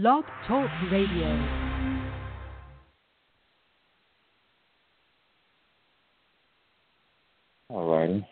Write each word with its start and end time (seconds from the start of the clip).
Blog 0.00 0.22
Talk 0.46 0.70
Radio. 0.92 1.26
All 7.68 7.90
righty. 7.90 8.24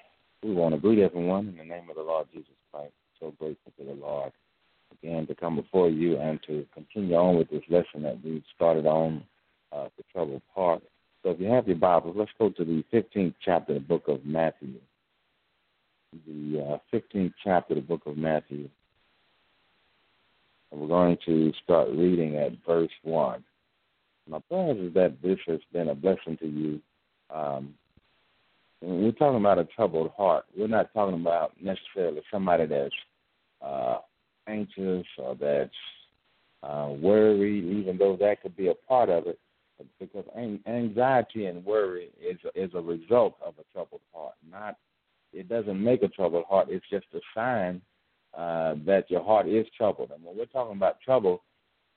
We 0.45 0.53
want 0.53 0.77
to 0.77 0.81
greet 0.81 1.01
everyone 1.01 1.49
in 1.49 1.57
the 1.57 1.65
name 1.65 1.91
of 1.91 1.97
the 1.97 2.03
Lord 2.03 2.29
Jesus 2.33 2.53
Christ. 2.71 2.93
So 3.19 3.35
grateful 3.41 3.73
to 3.81 3.85
the 3.85 3.95
Lord 3.95 4.31
again 4.93 5.27
to 5.27 5.35
come 5.35 5.57
before 5.57 5.89
you 5.91 6.19
and 6.21 6.39
to 6.47 6.65
continue 6.73 7.17
on 7.17 7.37
with 7.37 7.51
this 7.51 7.65
lesson 7.69 8.05
that 8.05 8.23
we 8.23 8.45
started 8.55 8.87
on 8.87 9.25
uh, 9.73 9.89
the 9.97 10.05
troubled 10.13 10.43
heart. 10.55 10.85
So 11.25 11.31
if 11.31 11.41
you 11.41 11.49
have 11.49 11.67
your 11.67 11.79
Bibles, 11.79 12.15
let's 12.17 12.31
go 12.39 12.49
to 12.49 12.65
the 12.65 12.85
15th 12.93 13.35
chapter 13.45 13.75
of 13.75 13.83
the 13.83 13.89
book 13.89 14.05
of 14.07 14.25
Matthew. 14.25 14.75
The 16.29 16.79
uh, 16.95 16.97
15th 16.97 17.35
chapter 17.43 17.75
of 17.75 17.79
the 17.79 17.89
book 17.89 18.03
of 18.07 18.17
Matthew. 18.17 18.69
We're 20.77 20.89
going 20.89 21.17
to 21.25 21.53
start 21.65 21.89
reading 21.89 22.37
at 22.37 22.53
verse 22.67 22.91
1. 23.03 23.43
My 24.29 24.41
prayer 24.41 24.77
is 24.77 24.93
that 24.93 25.17
this 25.23 25.39
has 25.47 25.61
been 25.73 25.89
a 25.89 25.95
blessing 25.95 26.37
to 26.39 26.47
you. 26.47 26.81
Um, 27.35 27.75
we're 28.83 29.13
talking 29.13 29.41
about 29.41 29.59
a 29.59 29.65
troubled 29.65 30.11
heart. 30.15 30.45
We're 30.55 30.67
not 30.67 30.93
talking 30.93 31.19
about 31.19 31.53
necessarily 31.63 32.21
somebody 32.31 32.67
that's 32.67 32.95
uh, 33.63 33.99
anxious 34.47 35.07
or 35.17 35.35
that's 35.35 35.71
uh, 36.63 36.91
worried, 37.01 37.65
even 37.65 37.97
though 37.97 38.19
that 38.21 38.43
could 38.43 38.55
be 38.55 38.69
a 38.69 38.75
part 38.75 39.09
of 39.09 39.27
it, 39.27 39.39
because 39.99 40.25
anxiety 40.67 41.47
and 41.47 41.65
worry 41.65 42.11
is 42.21 42.39
is 42.55 42.71
a 42.75 42.81
result 42.81 43.37
of 43.43 43.55
a 43.59 43.65
troubled 43.73 44.03
heart. 44.13 44.35
Not, 44.51 44.77
it 45.33 45.49
doesn't 45.49 45.83
make 45.83 46.03
a 46.03 46.09
troubled 46.09 46.45
heart. 46.45 46.69
It's 46.71 46.85
just 46.91 47.07
a 47.15 47.21
sign 47.35 47.81
uh, 48.37 48.75
that 48.85 49.11
your 49.11 49.25
heart 49.25 49.49
is 49.49 49.67
troubled. 49.77 50.11
And 50.15 50.23
when 50.23 50.37
we're 50.37 50.47
talking 50.47 50.77
about 50.77 51.01
trouble, 51.01 51.43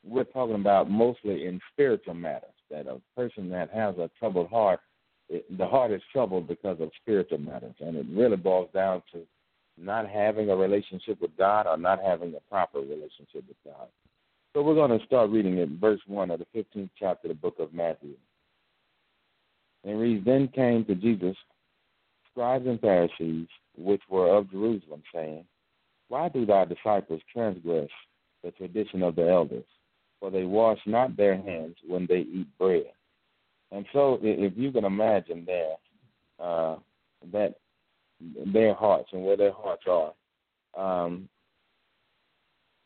we're 0.03 0.23
talking 0.23 0.55
about 0.55 0.89
mostly 0.89 1.45
in 1.45 1.59
spiritual 1.73 2.13
matters. 2.13 2.49
That 2.71 2.88
a 2.88 3.02
person 3.15 3.49
that 3.49 3.70
has 3.71 3.98
a 3.98 4.09
troubled 4.20 4.49
heart, 4.49 4.79
it, 5.27 5.46
the 5.57 5.68
heart 5.68 5.91
is 5.91 6.01
troubled 6.13 6.48
because 6.48 6.79
of 6.79 6.91
spiritual 7.01 7.40
matters, 7.40 7.76
and 7.79 7.98
it 7.98 8.05
really 8.09 8.37
boils 8.37 8.70
down 8.73 9.01
to 9.12 9.26
not 9.77 10.07
having 10.07 10.49
a 10.49 10.55
relationship 10.55 11.20
with 11.21 11.35
God 11.37 11.65
or 11.68 11.77
not 11.77 11.99
having 12.01 12.34
a 12.35 12.49
proper 12.49 12.79
relationship 12.79 13.43
with 13.48 13.57
God. 13.65 13.87
So 14.53 14.62
we're 14.62 14.76
going 14.76 14.98
to 14.98 15.05
start 15.05 15.29
reading 15.29 15.57
it, 15.57 15.70
verse 15.70 16.01
1 16.07 16.31
of 16.31 16.40
the 16.40 16.48
15th 16.55 16.90
chapter 16.98 17.27
of 17.27 17.29
the 17.29 17.41
book 17.41 17.55
of 17.59 17.74
Matthew. 17.74 18.15
And 19.84 19.99
reads, 19.99 20.26
Then 20.26 20.48
came 20.49 20.85
to 20.85 20.96
Jesus 20.96 21.35
scribes 22.31 22.65
and 22.68 22.79
Pharisees, 22.79 23.48
which 23.77 24.01
were 24.09 24.35
of 24.35 24.49
Jerusalem, 24.51 25.03
saying, 25.13 25.46
Why 26.10 26.27
do 26.29 26.46
thy 26.46 26.65
disciples 26.65 27.21
transgress 27.32 27.90
the 28.43 28.52
tradition 28.52 29.04
of 29.04 29.15
the 29.15 29.27
elders? 29.27 29.65
For 30.20 30.29
they 30.29 30.43
wash 30.43 30.79
not 30.85 31.15
their 31.15 31.38
hands 31.38 31.76
when 31.88 32.05
they 32.07 32.20
eat 32.20 32.48
bread. 32.57 32.91
And 33.71 33.85
so, 33.93 34.20
if 34.21 34.54
you 34.57 34.71
can 34.71 34.84
imagine 34.84 35.46
there, 35.46 35.76
uh, 36.40 36.77
that 37.32 37.55
their 38.54 38.74
hearts 38.74 39.10
and 39.13 39.24
where 39.24 39.37
their 39.37 39.54
hearts 39.54 39.84
are, 39.87 40.13
um, 40.77 41.30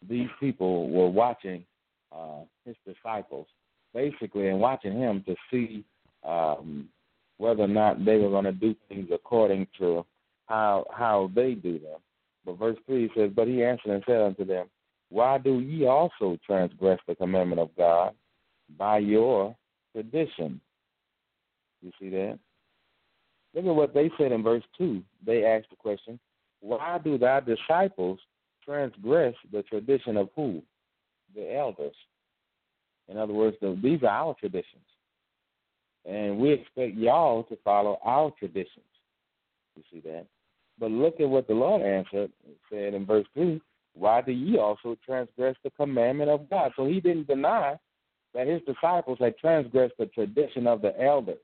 these 0.08 0.28
people 0.40 0.90
were 0.90 1.10
watching 1.10 1.66
uh, 2.12 2.42
his 2.66 2.76
disciples, 2.86 3.48
basically, 3.94 4.50
and 4.50 4.60
watching 4.60 4.98
him 4.98 5.24
to 5.26 5.36
see 5.50 5.86
um, 6.28 6.90
whether 7.38 7.64
or 7.64 7.68
not 7.68 8.04
they 8.04 8.18
were 8.18 8.30
going 8.30 8.44
to 8.44 8.52
do 8.52 8.76
things 8.90 9.08
according 9.14 9.68
to 9.80 10.06
how 10.48 10.86
how 10.92 11.32
they 11.34 11.54
do 11.54 11.80
them. 11.80 12.00
But 12.46 12.60
verse 12.60 12.78
three 12.86 13.10
says, 13.16 13.32
"But 13.36 13.48
he 13.48 13.64
answered 13.64 13.92
and 13.92 14.04
said 14.06 14.22
unto 14.22 14.46
them, 14.46 14.70
Why 15.10 15.38
do 15.38 15.60
ye 15.60 15.86
also 15.86 16.38
transgress 16.46 17.00
the 17.08 17.16
commandment 17.16 17.62
of 17.62 17.76
God 17.76 18.14
by 18.78 19.00
your 19.00 19.56
tradition?" 19.94 20.60
You 21.82 21.92
see 22.00 22.10
that? 22.10 22.40
Look 23.54 23.66
at 23.66 23.76
what 23.76 23.94
they 23.94 24.10
said 24.18 24.32
in 24.32 24.44
verse 24.44 24.64
two. 24.78 25.04
They 25.26 25.46
asked 25.46 25.70
the 25.70 25.76
question, 25.76 26.20
"Why 26.60 26.98
do 26.98 27.18
thy 27.18 27.42
disciples 27.42 28.20
transgress 28.64 29.36
the 29.52 29.64
tradition 29.64 30.18
of 30.18 30.30
who? 30.36 30.64
The 31.36 31.56
elders. 31.56 31.96
In 33.08 33.18
other 33.18 33.34
words, 33.34 33.58
the, 33.62 33.78
these 33.82 34.02
are 34.04 34.08
our 34.08 34.36
traditions. 34.36 34.86
And 36.06 36.38
we 36.38 36.52
expect 36.52 36.96
y'all 36.96 37.44
to 37.44 37.58
follow 37.64 38.00
our 38.04 38.32
traditions. 38.32 38.86
You 39.76 39.84
see 39.92 40.00
that? 40.02 40.26
But 40.80 40.92
look 40.92 41.20
at 41.20 41.30
what 41.30 41.48
the 41.48 41.54
Lord 41.54 41.82
answered, 41.82 42.32
said 42.70 42.94
in 42.94 43.06
verse 43.06 43.26
3 43.34 43.62
Why 43.94 44.22
do 44.22 44.32
ye 44.32 44.58
also 44.58 44.98
transgress 45.06 45.56
the 45.64 45.70
commandment 45.72 46.30
of 46.30 46.50
God? 46.50 46.72
So 46.76 46.86
he 46.86 47.00
didn't 47.00 47.28
deny 47.28 47.78
that 48.34 48.48
his 48.48 48.62
disciples 48.64 49.20
had 49.20 49.38
transgressed 49.38 49.94
the 50.00 50.08
tradition 50.08 50.66
of 50.68 50.82
the 50.82 51.00
elders. 51.02 51.38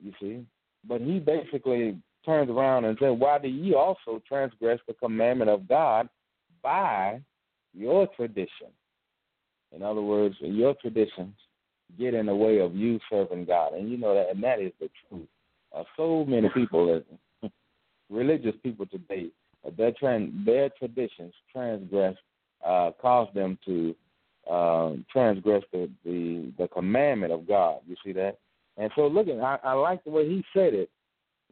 You 0.00 0.12
see? 0.20 0.46
But 0.86 1.00
he 1.00 1.18
basically 1.18 1.98
turns 2.24 2.50
around 2.50 2.84
and 2.84 2.96
says, 3.00 3.14
Why 3.16 3.38
do 3.38 3.48
ye 3.48 3.74
also 3.74 4.22
transgress 4.28 4.78
the 4.86 4.94
commandment 4.94 5.50
of 5.50 5.66
God 5.66 6.08
by 6.62 7.20
your 7.74 8.06
tradition? 8.08 8.68
In 9.74 9.82
other 9.82 10.02
words, 10.02 10.36
your 10.40 10.74
traditions 10.74 11.34
get 11.98 12.14
in 12.14 12.26
the 12.26 12.34
way 12.34 12.58
of 12.58 12.74
you 12.74 13.00
serving 13.10 13.46
God. 13.46 13.74
And 13.74 13.90
you 13.90 13.96
know 13.96 14.14
that 14.14 14.30
and 14.30 14.42
that 14.42 14.60
is 14.60 14.72
the 14.80 14.88
truth. 15.08 15.28
So 15.96 16.24
many 16.24 16.48
people 16.50 17.02
religious 18.10 18.54
people 18.62 18.86
today, 18.86 19.28
their 19.76 19.92
trans, 19.92 20.46
their 20.46 20.70
traditions 20.70 21.34
transgress 21.52 22.16
uh, 22.64 22.90
cause 23.00 23.28
them 23.34 23.58
to 23.66 23.94
uh, 24.50 24.92
transgress 25.12 25.62
the, 25.72 25.90
the 26.04 26.52
the 26.58 26.68
commandment 26.68 27.32
of 27.32 27.46
God. 27.46 27.80
You 27.86 27.96
see 28.04 28.12
that? 28.12 28.38
And 28.76 28.90
so, 28.96 29.06
look 29.06 29.28
at 29.28 29.38
I, 29.40 29.58
I 29.62 29.72
like 29.74 30.02
the 30.04 30.10
way 30.10 30.28
he 30.28 30.44
said 30.54 30.74
it 30.74 30.90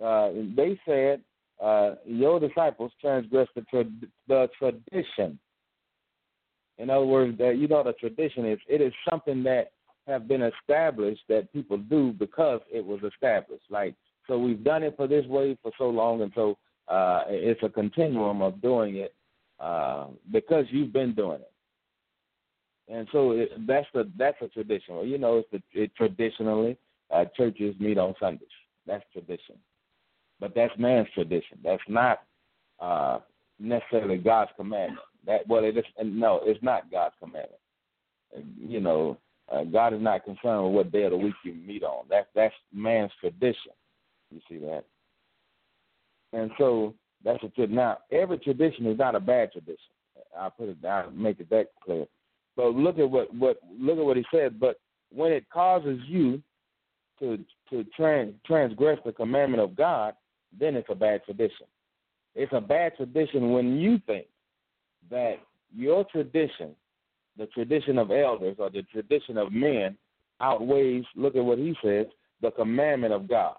uh, 0.03 0.31
they 0.55 0.79
said 0.87 1.23
uh, 1.63 1.95
your 2.05 2.39
disciples 2.39 2.93
transgressed 3.01 3.53
the, 3.55 3.63
tra- 3.63 3.85
the 4.29 4.49
tradition. 4.59 5.39
In 6.79 6.91
other 6.91 7.07
words, 7.07 7.39
that 7.39 7.57
you 7.57 7.69
know 7.69 7.83
the 7.83 7.95
tradition 7.95 8.45
is 8.45 8.59
it 8.69 8.83
is 8.83 8.93
something 9.09 9.43
that 9.45 9.73
have 10.07 10.29
been 10.29 10.43
established 10.43 11.23
that 11.29 11.53
people 11.53 11.79
do 11.79 12.13
because 12.13 12.61
it 12.71 12.85
was 12.85 13.01
established. 13.03 13.65
Like 13.71 13.95
so, 14.27 14.39
we've 14.39 14.63
done 14.65 14.83
it 14.83 14.97
for 14.97 15.07
this 15.07 15.27
way 15.27 15.57
for 15.63 15.73
so 15.79 15.89
long, 15.89 16.23
and 16.23 16.33
so 16.35 16.59
uh, 16.89 17.25
it's 17.29 17.63
a 17.63 17.69
continuum 17.69 18.43
of 18.43 18.61
doing 18.61 18.97
it 18.97 19.15
uh, 19.61 20.07
because 20.33 20.67
you've 20.71 20.93
been 20.93 21.15
doing 21.15 21.41
it. 21.41 21.53
And 22.89 23.09
so 23.11 23.33
it, 23.33 23.51
that's 23.67 23.87
the 23.95 24.09
that's 24.17 24.41
a 24.43 24.49
tradition. 24.49 25.09
You 25.09 25.19
know, 25.19 25.39
it's 25.39 25.49
the, 25.51 25.83
it, 25.83 25.91
traditionally 25.97 26.79
uh, 27.11 27.25
churches 27.37 27.75
meet 27.81 27.99
on 27.99 28.15
Sundays. 28.21 28.49
That's 28.87 29.05
tradition. 29.13 29.57
But 30.39 30.55
that's 30.55 30.73
man's 30.79 31.09
tradition. 31.15 31.59
That's 31.65 31.83
not 31.89 32.21
uh, 32.79 33.19
necessarily 33.59 34.19
God's 34.19 34.51
commandment. 34.57 35.01
That 35.27 35.49
well, 35.49 35.65
it 35.65 35.77
is 35.77 35.85
no, 36.05 36.41
it's 36.45 36.63
not 36.63 36.91
God's 36.91 37.15
commandment. 37.19 37.61
You 38.59 38.81
know, 38.81 39.19
uh, 39.53 39.65
God 39.65 39.95
is 39.95 40.03
not 40.03 40.25
concerned 40.25 40.67
with 40.67 40.75
what 40.75 40.93
day 40.93 41.05
of 41.05 41.11
the 41.11 41.17
week 41.17 41.35
you 41.45 41.55
meet 41.55 41.83
on. 41.83 42.05
That's 42.09 42.29
that's 42.35 42.55
man's 42.73 43.11
tradition. 43.21 43.73
You 44.31 44.41
see 44.49 44.59
that? 44.59 44.85
And 46.33 46.51
so 46.59 46.95
that's 47.25 47.43
a 47.43 47.49
tradition. 47.49 47.77
Now, 47.77 47.99
every 48.11 48.39
tradition 48.39 48.87
is 48.87 48.99
not 48.99 49.15
a 49.15 49.21
bad 49.21 49.53
tradition. 49.53 49.79
I'll 50.39 50.51
put 50.51 50.69
it 50.69 50.83
down, 50.83 51.21
make 51.21 51.41
it 51.41 51.51
that 51.51 51.69
clear. 51.85 52.07
But 52.57 52.75
look 52.75 52.99
at 52.99 53.11
what 53.11 53.33
what 53.35 53.59
look 53.79 53.99
at 53.99 54.05
what 54.05 54.17
he 54.17 54.25
said. 54.33 54.59
But 54.59 54.81
when 55.13 55.33
it 55.33 55.49
causes 55.51 56.01
you 56.07 56.43
to 57.21 57.39
to 57.71 57.85
trans, 57.97 58.35
transgress 58.47 58.99
the 59.05 59.13
commandment 59.13 59.63
of 59.63 59.77
God, 59.77 60.15
then 60.59 60.77
it's 60.77 60.89
a 60.91 60.95
bad 60.95 61.25
tradition. 61.25 61.67
It's 62.35 62.53
a 62.53 62.61
bad 62.61 62.97
tradition 62.97 63.53
when 63.53 63.79
you 63.79 63.99
think 64.07 64.27
that 65.11 65.37
your 65.75 66.05
tradition, 66.05 66.75
the 67.37 67.47
tradition 67.47 67.99
of 67.99 68.11
elders 68.11 68.57
or 68.59 68.71
the 68.71 68.83
tradition 68.83 69.37
of 69.39 69.53
men, 69.53 69.97
outweighs, 70.41 71.05
look 71.15 71.37
at 71.37 71.45
what 71.45 71.59
he 71.59 71.75
says, 71.83 72.07
the 72.43 72.51
commandment 72.51 73.13
of 73.13 73.29
God. 73.29 73.57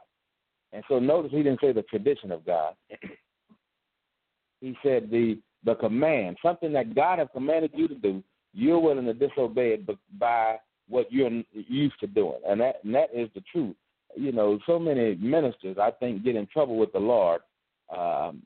And 0.74 0.84
so 0.88 1.00
notice 1.00 1.32
he 1.32 1.44
didn't 1.44 1.62
say 1.62 1.72
the 1.72 1.84
tradition 1.84 2.32
of 2.32 2.46
God. 2.46 2.74
he 4.62 4.78
said 4.84 5.10
the 5.10 5.40
the 5.64 5.76
command, 5.76 6.38
something 6.42 6.72
that 6.74 6.96
God 6.96 7.20
has 7.20 7.28
commanded 7.34 7.72
you 7.74 7.88
to 7.88 7.96
do, 7.96 8.24
you're 8.54 8.80
willing 8.80 9.06
to 9.06 9.14
disobey 9.14 9.74
it 9.74 9.90
by 10.20 10.58
what 10.88 11.12
you're 11.12 11.42
used 11.52 12.00
to 12.00 12.08
doing. 12.08 12.40
And 12.48 12.62
that 12.62 12.76
and 12.84 12.94
that 12.96 13.10
is 13.14 13.30
the 13.34 13.42
truth 13.52 13.76
you 14.18 14.32
know, 14.32 14.60
so 14.66 14.80
many 14.80 15.16
ministers, 15.16 15.78
I 15.80 15.92
think, 15.92 16.24
get 16.24 16.36
in 16.36 16.48
trouble 16.48 16.78
with 16.78 16.92
the 16.92 17.00
Lord 17.00 17.42
um, 17.96 18.42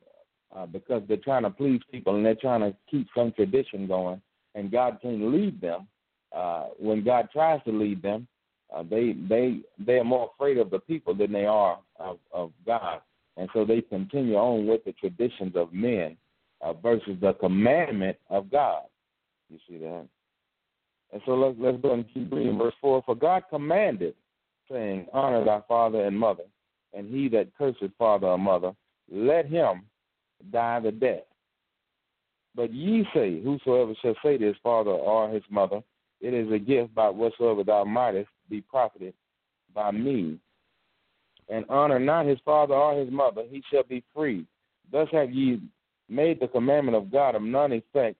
uh, 0.54 0.66
because 0.66 1.02
they're 1.08 1.16
trying 1.16 1.42
to 1.44 1.50
please 1.50 1.80
people 1.90 2.16
and 2.16 2.24
they're 2.24 2.34
trying 2.34 2.60
to 2.60 2.76
keep 2.90 3.08
some 3.16 3.32
tradition 3.32 3.86
going, 3.86 4.20
and 4.54 4.70
God 4.70 4.98
can't 5.02 5.32
lead 5.32 5.60
them. 5.60 5.88
Uh, 6.34 6.68
when 6.78 7.04
God 7.04 7.28
tries 7.32 7.62
to 7.64 7.72
lead 7.72 8.02
them, 8.02 8.26
uh, 8.74 8.82
they 8.82 9.14
they 9.28 9.60
they 9.78 9.98
are 9.98 10.04
more 10.04 10.30
afraid 10.34 10.58
of 10.58 10.70
the 10.70 10.78
people 10.78 11.14
than 11.14 11.32
they 11.32 11.46
are 11.46 11.78
of, 12.02 12.18
of 12.32 12.52
God, 12.66 13.00
and 13.36 13.48
so 13.52 13.64
they 13.64 13.80
continue 13.80 14.34
on 14.34 14.66
with 14.66 14.84
the 14.84 14.92
traditions 14.92 15.56
of 15.56 15.72
men 15.72 16.16
uh, 16.60 16.72
versus 16.74 17.16
the 17.20 17.34
commandment 17.34 18.16
of 18.30 18.50
God. 18.50 18.84
You 19.48 19.58
see 19.68 19.78
that? 19.78 20.06
And 21.12 21.22
so 21.26 21.32
let's 21.34 21.56
let's 21.58 21.80
go 21.82 21.92
and 21.92 22.04
keep 22.12 22.32
reading 22.32 22.58
verse 22.58 22.74
four. 22.80 23.02
For 23.04 23.14
God 23.14 23.44
commanded, 23.50 24.14
saying, 24.70 25.06
Honor 25.12 25.44
thy 25.44 25.60
father 25.68 26.04
and 26.06 26.18
mother, 26.18 26.44
and 26.94 27.12
he 27.12 27.28
that 27.28 27.48
curseth 27.56 27.92
father 27.98 28.28
or 28.28 28.38
mother, 28.38 28.72
let 29.10 29.46
him 29.46 29.82
die 30.50 30.80
the 30.80 30.92
death. 30.92 31.24
But 32.54 32.72
ye 32.72 33.06
say, 33.14 33.42
Whosoever 33.42 33.94
shall 34.00 34.14
say 34.24 34.38
to 34.38 34.46
his 34.46 34.56
father 34.62 34.90
or 34.90 35.30
his 35.30 35.42
mother, 35.50 35.82
It 36.20 36.34
is 36.34 36.50
a 36.52 36.58
gift 36.58 36.94
by 36.94 37.10
whatsoever 37.10 37.64
thou 37.64 37.84
mightest 37.84 38.28
be 38.48 38.60
profited 38.60 39.14
by 39.74 39.90
me, 39.90 40.38
and 41.48 41.64
honor 41.68 41.98
not 41.98 42.26
his 42.26 42.38
father 42.44 42.74
or 42.74 42.98
his 42.98 43.10
mother, 43.10 43.42
he 43.48 43.62
shall 43.70 43.82
be 43.84 44.02
free. 44.14 44.46
Thus 44.90 45.08
have 45.12 45.30
ye 45.30 45.60
made 46.08 46.40
the 46.40 46.48
commandment 46.48 46.96
of 46.96 47.10
God 47.10 47.34
of 47.34 47.42
none 47.42 47.72
effect 47.72 48.18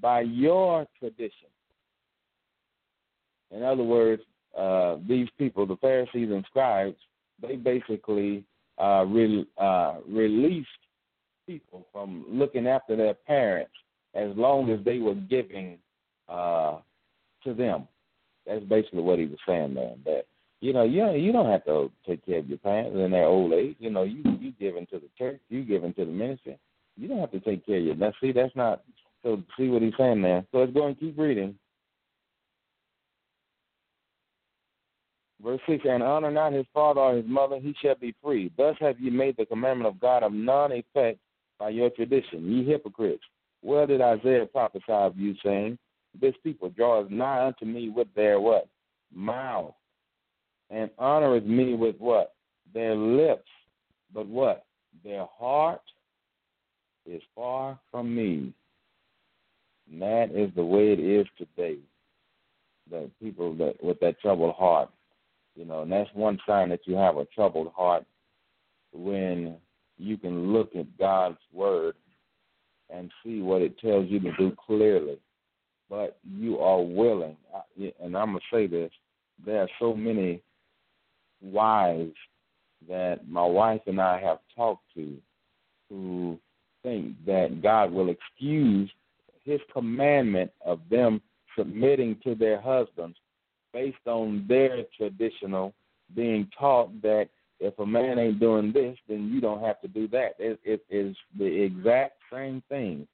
by 0.00 0.20
your 0.22 0.86
tradition. 0.98 1.48
In 3.50 3.62
other 3.62 3.82
words, 3.82 4.22
uh, 4.56 4.96
these 5.08 5.28
people, 5.38 5.66
the 5.66 5.76
Pharisees 5.76 6.30
and 6.30 6.44
scribes, 6.46 6.96
they 7.40 7.56
basically 7.56 8.44
uh, 8.78 9.04
re- 9.06 9.46
uh, 9.58 9.96
released 10.08 10.68
people 11.46 11.86
from 11.92 12.24
looking 12.28 12.66
after 12.66 12.96
their 12.96 13.14
parents 13.14 13.72
as 14.14 14.30
long 14.36 14.70
as 14.70 14.84
they 14.84 14.98
were 14.98 15.14
giving 15.14 15.78
uh, 16.28 16.78
to 17.44 17.54
them. 17.54 17.88
That's 18.46 18.64
basically 18.64 19.02
what 19.02 19.18
he 19.18 19.26
was 19.26 19.38
saying 19.46 19.74
there. 19.74 19.94
That 20.04 20.26
you 20.60 20.72
know, 20.74 20.84
you 20.84 21.10
you 21.12 21.32
don't 21.32 21.50
have 21.50 21.64
to 21.64 21.90
take 22.06 22.24
care 22.26 22.38
of 22.38 22.48
your 22.48 22.58
parents 22.58 22.96
in 22.96 23.10
their 23.10 23.24
old 23.24 23.52
age. 23.52 23.76
You 23.78 23.90
know, 23.90 24.02
you 24.02 24.22
you 24.38 24.52
give 24.58 24.74
to 24.74 24.98
the 24.98 25.08
church, 25.16 25.40
you 25.48 25.64
give 25.64 25.82
to 25.82 26.04
the 26.04 26.10
ministry. 26.10 26.58
You 26.96 27.08
don't 27.08 27.20
have 27.20 27.32
to 27.32 27.40
take 27.40 27.64
care 27.64 27.78
of 27.78 27.84
your. 27.84 27.94
Now, 27.94 28.12
see, 28.20 28.32
that's 28.32 28.54
not. 28.54 28.82
So 29.22 29.42
see 29.58 29.68
what 29.68 29.82
he's 29.82 29.92
saying 29.98 30.22
there. 30.22 30.44
So 30.52 30.58
let's 30.58 30.72
go 30.72 30.86
and 30.86 30.98
keep 30.98 31.18
reading. 31.18 31.54
Verse 35.42 35.60
6 35.66 35.84
And 35.88 36.02
honor 36.02 36.30
not 36.30 36.52
his 36.52 36.66
father 36.72 37.00
or 37.00 37.16
his 37.16 37.26
mother, 37.26 37.58
he 37.58 37.74
shall 37.82 37.94
be 37.94 38.14
free. 38.22 38.52
Thus 38.56 38.76
have 38.80 39.00
ye 39.00 39.10
made 39.10 39.36
the 39.36 39.46
commandment 39.46 39.88
of 39.88 40.00
God 40.00 40.22
of 40.22 40.32
none 40.32 40.72
effect 40.72 41.18
by 41.58 41.70
your 41.70 41.90
tradition, 41.90 42.50
ye 42.50 42.64
hypocrites. 42.64 43.22
Well 43.62 43.86
did 43.86 44.00
Isaiah 44.00 44.46
prophesy 44.46 44.84
of 44.88 45.16
you, 45.16 45.34
saying, 45.44 45.78
This 46.18 46.34
people 46.42 46.70
draweth 46.70 47.10
nigh 47.10 47.46
unto 47.46 47.64
me 47.64 47.90
with 47.90 48.08
their 48.14 48.40
what? 48.40 48.68
Mouth, 49.14 49.74
and 50.70 50.90
honoreth 50.98 51.46
me 51.46 51.74
with 51.74 51.96
what? 51.98 52.34
Their 52.72 52.94
lips, 52.94 53.48
but 54.14 54.26
what? 54.26 54.64
Their 55.04 55.26
heart 55.38 55.82
is 57.06 57.22
far 57.34 57.78
from 57.90 58.14
me. 58.14 58.52
And 59.90 60.02
that 60.02 60.30
is 60.32 60.50
the 60.54 60.64
way 60.64 60.92
it 60.92 61.00
is 61.00 61.26
today. 61.36 61.78
The 62.90 63.10
people 63.22 63.54
that 63.56 63.82
with 63.82 64.00
that 64.00 64.20
troubled 64.20 64.54
heart 64.54 64.90
you 65.60 65.64
know, 65.64 65.82
and 65.82 65.92
that's 65.92 66.10
one 66.14 66.38
sign 66.46 66.68
that 66.70 66.86
you 66.86 66.94
have 66.94 67.16
a 67.16 67.26
troubled 67.26 67.72
heart 67.76 68.04
when 68.92 69.56
you 69.98 70.16
can 70.16 70.52
look 70.52 70.74
at 70.76 70.98
God's 70.98 71.38
word 71.52 71.96
and 72.88 73.10
see 73.22 73.40
what 73.40 73.62
it 73.62 73.78
tells 73.78 74.08
you 74.08 74.20
to 74.20 74.32
do 74.38 74.56
clearly. 74.66 75.18
But 75.88 76.18
you 76.24 76.58
are 76.60 76.80
willing, 76.80 77.36
and 78.00 78.16
I'm 78.16 78.32
to 78.34 78.40
say 78.52 78.66
this 78.68 78.90
there 79.44 79.62
are 79.62 79.68
so 79.80 79.94
many 79.94 80.40
wives 81.42 82.14
that 82.88 83.28
my 83.28 83.44
wife 83.44 83.82
and 83.86 84.00
I 84.00 84.20
have 84.20 84.38
talked 84.56 84.84
to 84.94 85.16
who 85.88 86.38
think 86.82 87.14
that 87.26 87.62
God 87.62 87.92
will 87.92 88.08
excuse 88.08 88.90
his 89.44 89.60
commandment 89.72 90.50
of 90.64 90.80
them 90.90 91.20
submitting 91.56 92.16
to 92.24 92.34
their 92.34 92.60
husbands 92.60 93.16
based 93.72 94.06
on 94.06 94.44
their 94.48 94.84
traditional 94.96 95.74
being 96.14 96.48
taught 96.58 97.00
that 97.02 97.28
if 97.60 97.78
a 97.78 97.86
man 97.86 98.18
ain't 98.18 98.40
doing 98.40 98.72
this, 98.72 98.96
then 99.08 99.30
you 99.32 99.40
don't 99.40 99.62
have 99.62 99.80
to 99.82 99.88
do 99.88 100.08
that. 100.08 100.34
It, 100.38 100.58
it 100.64 100.84
is 100.88 101.14
the 101.38 101.44
exact 101.44 102.14
same 102.32 102.62
thing. 102.68 103.06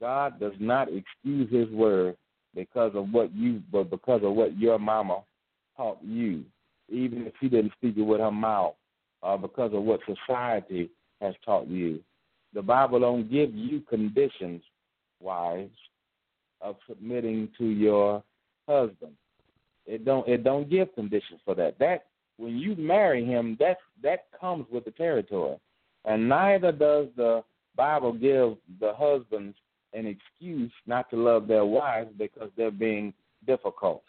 God 0.00 0.40
does 0.40 0.54
not 0.58 0.88
excuse 0.88 1.50
His 1.50 1.68
word 1.70 2.16
because 2.54 2.92
of 2.94 3.12
what 3.12 3.32
you, 3.32 3.62
but 3.70 3.90
because 3.90 4.22
of 4.24 4.32
what 4.32 4.58
your 4.58 4.78
mama 4.78 5.20
taught 5.76 5.98
you, 6.02 6.44
even 6.88 7.26
if 7.26 7.32
she 7.40 7.48
didn't 7.48 7.72
speak 7.72 7.96
it 7.96 8.02
with 8.02 8.20
her 8.20 8.30
mouth, 8.30 8.74
or 9.22 9.38
because 9.38 9.72
of 9.74 9.82
what 9.82 10.00
society 10.06 10.90
has 11.20 11.34
taught 11.44 11.66
you. 11.68 12.00
The 12.54 12.62
Bible 12.62 13.00
don't 13.00 13.30
give 13.30 13.54
you 13.54 13.80
conditions, 13.80 14.62
wives, 15.20 15.76
of 16.60 16.76
submitting 16.88 17.48
to 17.58 17.66
your 17.66 18.22
husband. 18.66 19.12
It 19.86 20.04
don't 20.04 20.26
it 20.28 20.44
don't 20.44 20.68
give 20.68 20.94
conditions 20.94 21.40
for 21.44 21.54
that. 21.54 21.78
That 21.78 22.06
when 22.36 22.56
you 22.56 22.76
marry 22.76 23.24
him, 23.24 23.56
that 23.60 23.78
that 24.02 24.26
comes 24.38 24.66
with 24.70 24.84
the 24.84 24.90
territory. 24.92 25.56
And 26.04 26.28
neither 26.28 26.72
does 26.72 27.08
the 27.16 27.42
Bible 27.76 28.12
give 28.12 28.56
the 28.80 28.92
husbands 28.96 29.56
an 29.92 30.06
excuse 30.06 30.72
not 30.86 31.08
to 31.10 31.16
love 31.16 31.48
their 31.48 31.64
wives 31.64 32.10
because 32.18 32.50
they're 32.56 32.70
being 32.70 33.12
difficult. 33.46 34.02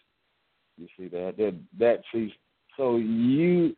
You 0.77 0.87
see 0.97 1.07
that? 1.09 1.35
That 1.37 1.55
that 1.77 2.01
see 2.11 2.33
so 2.79 2.95
you 2.95 3.75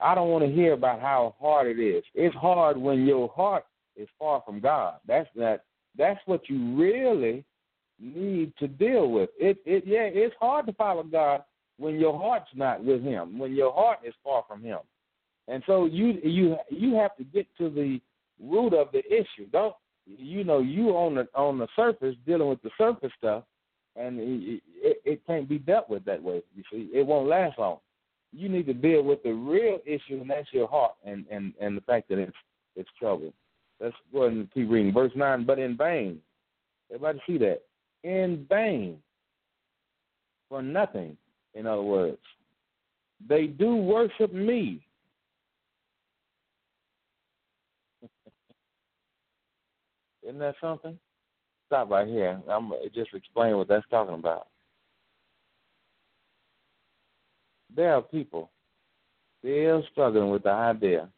I 0.00 0.14
don't 0.14 0.28
want 0.28 0.44
to 0.44 0.52
hear 0.52 0.72
about 0.72 1.00
how 1.00 1.34
hard 1.40 1.66
it 1.66 1.82
is. 1.82 2.04
It's 2.14 2.34
hard 2.36 2.76
when 2.76 3.04
your 3.04 3.28
heart 3.28 3.64
is 3.96 4.08
far 4.18 4.42
from 4.46 4.60
God. 4.60 4.94
That's 5.06 5.28
that 5.36 5.64
that's 5.98 6.20
what 6.26 6.48
you 6.48 6.76
really 6.76 7.44
need 8.00 8.52
to 8.58 8.68
deal 8.68 9.10
with. 9.10 9.30
It 9.38 9.58
it 9.66 9.84
yeah, 9.86 10.04
it's 10.04 10.34
hard 10.40 10.66
to 10.66 10.72
follow 10.74 11.02
God 11.02 11.42
when 11.78 11.98
your 11.98 12.16
heart's 12.16 12.50
not 12.54 12.84
with 12.84 13.02
him, 13.02 13.38
when 13.38 13.54
your 13.54 13.72
heart 13.72 13.98
is 14.06 14.14
far 14.22 14.44
from 14.46 14.62
him. 14.62 14.78
And 15.48 15.62
so 15.66 15.86
you 15.86 16.18
you 16.22 16.56
you 16.70 16.94
have 16.94 17.16
to 17.16 17.24
get 17.24 17.46
to 17.58 17.68
the 17.68 18.00
root 18.40 18.72
of 18.72 18.92
the 18.92 19.04
issue. 19.06 19.48
Don't 19.52 19.74
you 20.06 20.44
know 20.44 20.60
you 20.60 20.90
on 20.90 21.16
the 21.16 21.26
on 21.34 21.58
the 21.58 21.68
surface 21.74 22.14
dealing 22.24 22.48
with 22.48 22.62
the 22.62 22.70
surface 22.78 23.12
stuff, 23.18 23.44
and 23.96 24.20
it, 24.20 24.62
it, 24.76 24.96
it 25.04 25.26
can't 25.26 25.48
be 25.48 25.58
dealt 25.58 25.90
with 25.90 26.04
that 26.04 26.22
way. 26.22 26.42
You 26.54 26.62
see, 26.70 26.90
it 26.92 27.06
won't 27.06 27.28
last 27.28 27.58
long. 27.58 27.78
You 28.34 28.48
need 28.48 28.66
to 28.66 28.74
deal 28.74 29.02
with 29.02 29.22
the 29.22 29.32
real 29.32 29.78
issue, 29.86 30.20
and 30.20 30.28
that's 30.28 30.52
your 30.52 30.66
heart, 30.66 30.94
and 31.04 31.24
and 31.30 31.54
and 31.60 31.76
the 31.76 31.82
fact 31.82 32.08
that 32.08 32.18
it's 32.18 32.36
it's 32.74 32.90
trouble. 32.98 33.32
Let's 33.80 33.94
go 34.12 34.22
ahead 34.22 34.36
and 34.36 34.52
keep 34.52 34.68
reading 34.70 34.92
verse 34.92 35.12
nine. 35.14 35.44
But 35.44 35.58
in 35.58 35.76
vain, 35.76 36.20
everybody 36.90 37.20
see 37.26 37.38
that 37.38 37.62
in 38.02 38.46
vain 38.48 38.98
for 40.48 40.62
nothing. 40.62 41.16
In 41.54 41.66
other 41.66 41.82
words, 41.82 42.18
they 43.28 43.46
do 43.46 43.76
worship 43.76 44.32
me. 44.32 44.84
Isn't 50.22 50.38
that 50.38 50.56
something? 50.60 50.98
Stop 51.66 51.90
right 51.90 52.08
here. 52.08 52.40
I'm 52.48 52.72
just 52.94 53.14
explain 53.14 53.56
what 53.56 53.68
that's 53.68 53.86
talking 53.90 54.14
about. 54.14 54.48
There 57.74 57.94
are 57.94 58.02
people 58.02 58.50
still 59.40 59.82
struggling 59.90 60.30
with 60.30 60.44
the 60.44 60.50
idea 60.50 61.08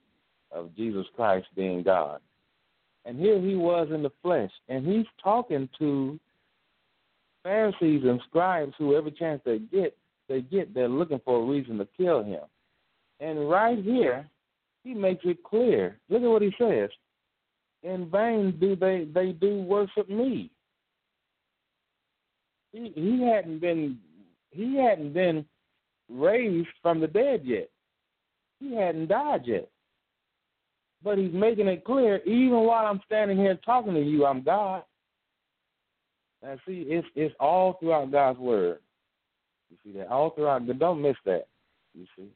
of 0.51 0.75
Jesus 0.75 1.07
Christ 1.15 1.47
being 1.55 1.83
God. 1.83 2.21
And 3.05 3.19
here 3.19 3.41
he 3.41 3.55
was 3.55 3.89
in 3.93 4.03
the 4.03 4.11
flesh, 4.23 4.51
and 4.69 4.85
he's 4.85 5.07
talking 5.23 5.69
to 5.79 6.19
Pharisees 7.45 8.03
and 8.05 8.21
scribes 8.29 8.73
who 8.79 8.97
every 8.97 9.13
chance 9.13 9.41
they 9.45 9.59
get, 9.59 9.97
they 10.29 10.41
get, 10.41 10.75
they're 10.75 10.89
looking 10.89 11.21
for 11.25 11.41
a 11.41 11.47
reason 11.47 11.79
to 11.79 11.87
kill 11.97 12.25
him. 12.25 12.41
And 13.21 13.49
right 13.49 13.79
here, 13.79 14.29
he 14.83 14.95
makes 14.95 15.25
it 15.25 15.43
clear. 15.45 15.99
Look 16.09 16.23
at 16.23 16.29
what 16.29 16.43
he 16.43 16.53
says. 16.59 16.91
In 17.83 18.11
vain 18.11 18.57
do 18.59 18.75
they 18.75 19.07
they 19.13 19.33
do 19.33 19.63
worship 19.63 20.09
me. 20.09 20.51
He 22.73 22.93
he 22.95 23.23
hadn't 23.23 23.61
been 23.61 23.99
he 24.51 24.77
hadn't 24.77 25.13
been 25.13 25.45
raised 26.09 26.69
from 26.83 27.01
the 27.01 27.07
dead 27.07 27.43
yet. 27.45 27.69
He 28.61 28.75
hadn't 28.75 29.09
died 29.09 29.43
yet. 29.45 29.69
But 31.03 31.19
he's 31.19 31.33
making 31.33 31.69
it 31.69 31.85
clear, 31.85 32.19
even 32.25 32.61
while 32.61 32.87
I'm 32.87 33.01
standing 33.07 33.37
here 33.37 33.59
talking 33.65 33.95
to 33.95 34.03
you, 34.03 34.25
I'm 34.25 34.43
God. 34.43 34.83
And 36.43 36.59
see, 36.67 36.87
it's 36.89 37.07
it's 37.15 37.35
all 37.41 37.75
throughout 37.75 38.13
God's 38.13 38.39
word. 38.39 38.79
You 39.71 39.77
see 39.85 39.99
that 39.99 40.09
all 40.09 40.31
throughout. 40.31 40.67
Don't 40.79 41.03
miss 41.03 41.17
that. 41.25 41.47
You 41.95 42.07
see, 42.17 42.29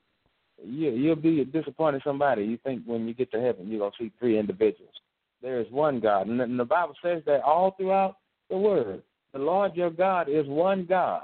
you 0.64 0.90
you'll 0.90 1.16
be 1.16 1.44
disappointed 1.44 2.02
somebody. 2.04 2.44
You 2.44 2.58
think 2.58 2.82
when 2.86 3.06
you 3.06 3.14
get 3.14 3.30
to 3.32 3.40
heaven 3.40 3.68
you're 3.68 3.80
gonna 3.80 3.92
see 3.98 4.12
three 4.18 4.38
individuals. 4.38 4.94
There 5.42 5.60
is 5.60 5.70
one 5.70 6.00
God, 6.00 6.26
and 6.26 6.38
the, 6.38 6.44
and 6.44 6.58
the 6.58 6.64
Bible 6.64 6.94
says 7.02 7.22
that 7.26 7.42
all 7.42 7.72
throughout 7.72 8.16
the 8.50 8.58
Word. 8.58 9.02
The 9.32 9.38
Lord 9.38 9.76
your 9.76 9.90
God 9.90 10.28
is 10.28 10.46
one 10.46 10.86
God, 10.86 11.22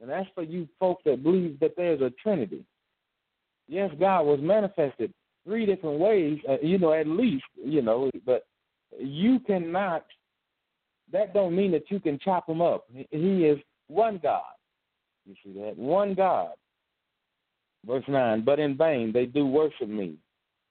and 0.00 0.08
that's 0.08 0.28
for 0.34 0.42
you 0.42 0.68
folks 0.78 1.02
that 1.04 1.22
believe 1.22 1.58
that 1.60 1.74
there's 1.76 2.00
a 2.00 2.10
Trinity. 2.22 2.64
Yes, 3.68 3.90
God 3.98 4.22
was 4.22 4.40
manifested 4.40 5.12
three 5.44 5.66
different 5.66 5.98
ways. 5.98 6.38
Uh, 6.48 6.56
you 6.62 6.78
know, 6.78 6.92
at 6.92 7.06
least 7.06 7.44
you 7.62 7.82
know, 7.82 8.10
but 8.24 8.46
you 8.98 9.40
cannot. 9.40 10.04
That 11.12 11.34
don't 11.34 11.56
mean 11.56 11.72
that 11.72 11.90
you 11.90 11.98
can 11.98 12.18
chop 12.18 12.48
him 12.48 12.60
up. 12.60 12.84
He 13.10 13.44
is 13.44 13.58
one 13.88 14.20
God. 14.22 14.42
You 15.26 15.34
see 15.44 15.58
that 15.60 15.76
one 15.76 16.14
God. 16.14 16.52
Verse 17.86 18.04
nine. 18.08 18.44
But 18.44 18.58
in 18.58 18.76
vain 18.76 19.12
they 19.12 19.26
do 19.26 19.46
worship 19.46 19.88
me. 19.88 20.16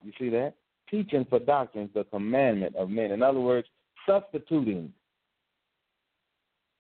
You 0.04 0.12
see 0.18 0.30
that 0.30 0.54
teaching 0.90 1.26
for 1.30 1.40
doctrines 1.40 1.90
the 1.94 2.04
commandment 2.06 2.76
of 2.76 2.90
men. 2.90 3.12
In 3.12 3.22
other 3.22 3.40
words, 3.40 3.68
substituting 4.08 4.92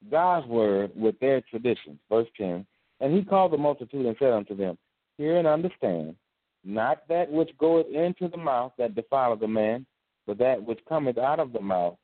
God's 0.10 0.48
word 0.48 0.92
with 0.96 1.20
their 1.20 1.42
traditions. 1.42 2.00
Verse 2.10 2.28
10 2.38 2.66
And 3.00 3.14
he 3.14 3.24
called 3.24 3.52
the 3.52 3.58
multitude 3.58 4.06
and 4.06 4.16
said 4.20 4.34
unto 4.34 4.56
them, 4.56 4.78
Hear 5.18 5.38
and 5.38 5.48
understand, 5.48 6.16
not 6.64 7.08
that 7.10 7.32
which 7.32 7.52
goeth 7.58 7.88
into 7.88 8.28
the 8.28 8.38
mouth 8.38 8.74
that 8.78 8.96
defileth 8.96 9.42
a 9.42 9.48
man, 9.48 9.86
but 10.26 10.38
that 10.38 10.64
which 10.64 10.80
cometh 10.88 11.18
out 11.18 11.40
of 11.40 11.54
the 11.54 11.60
mouth, 11.60 11.98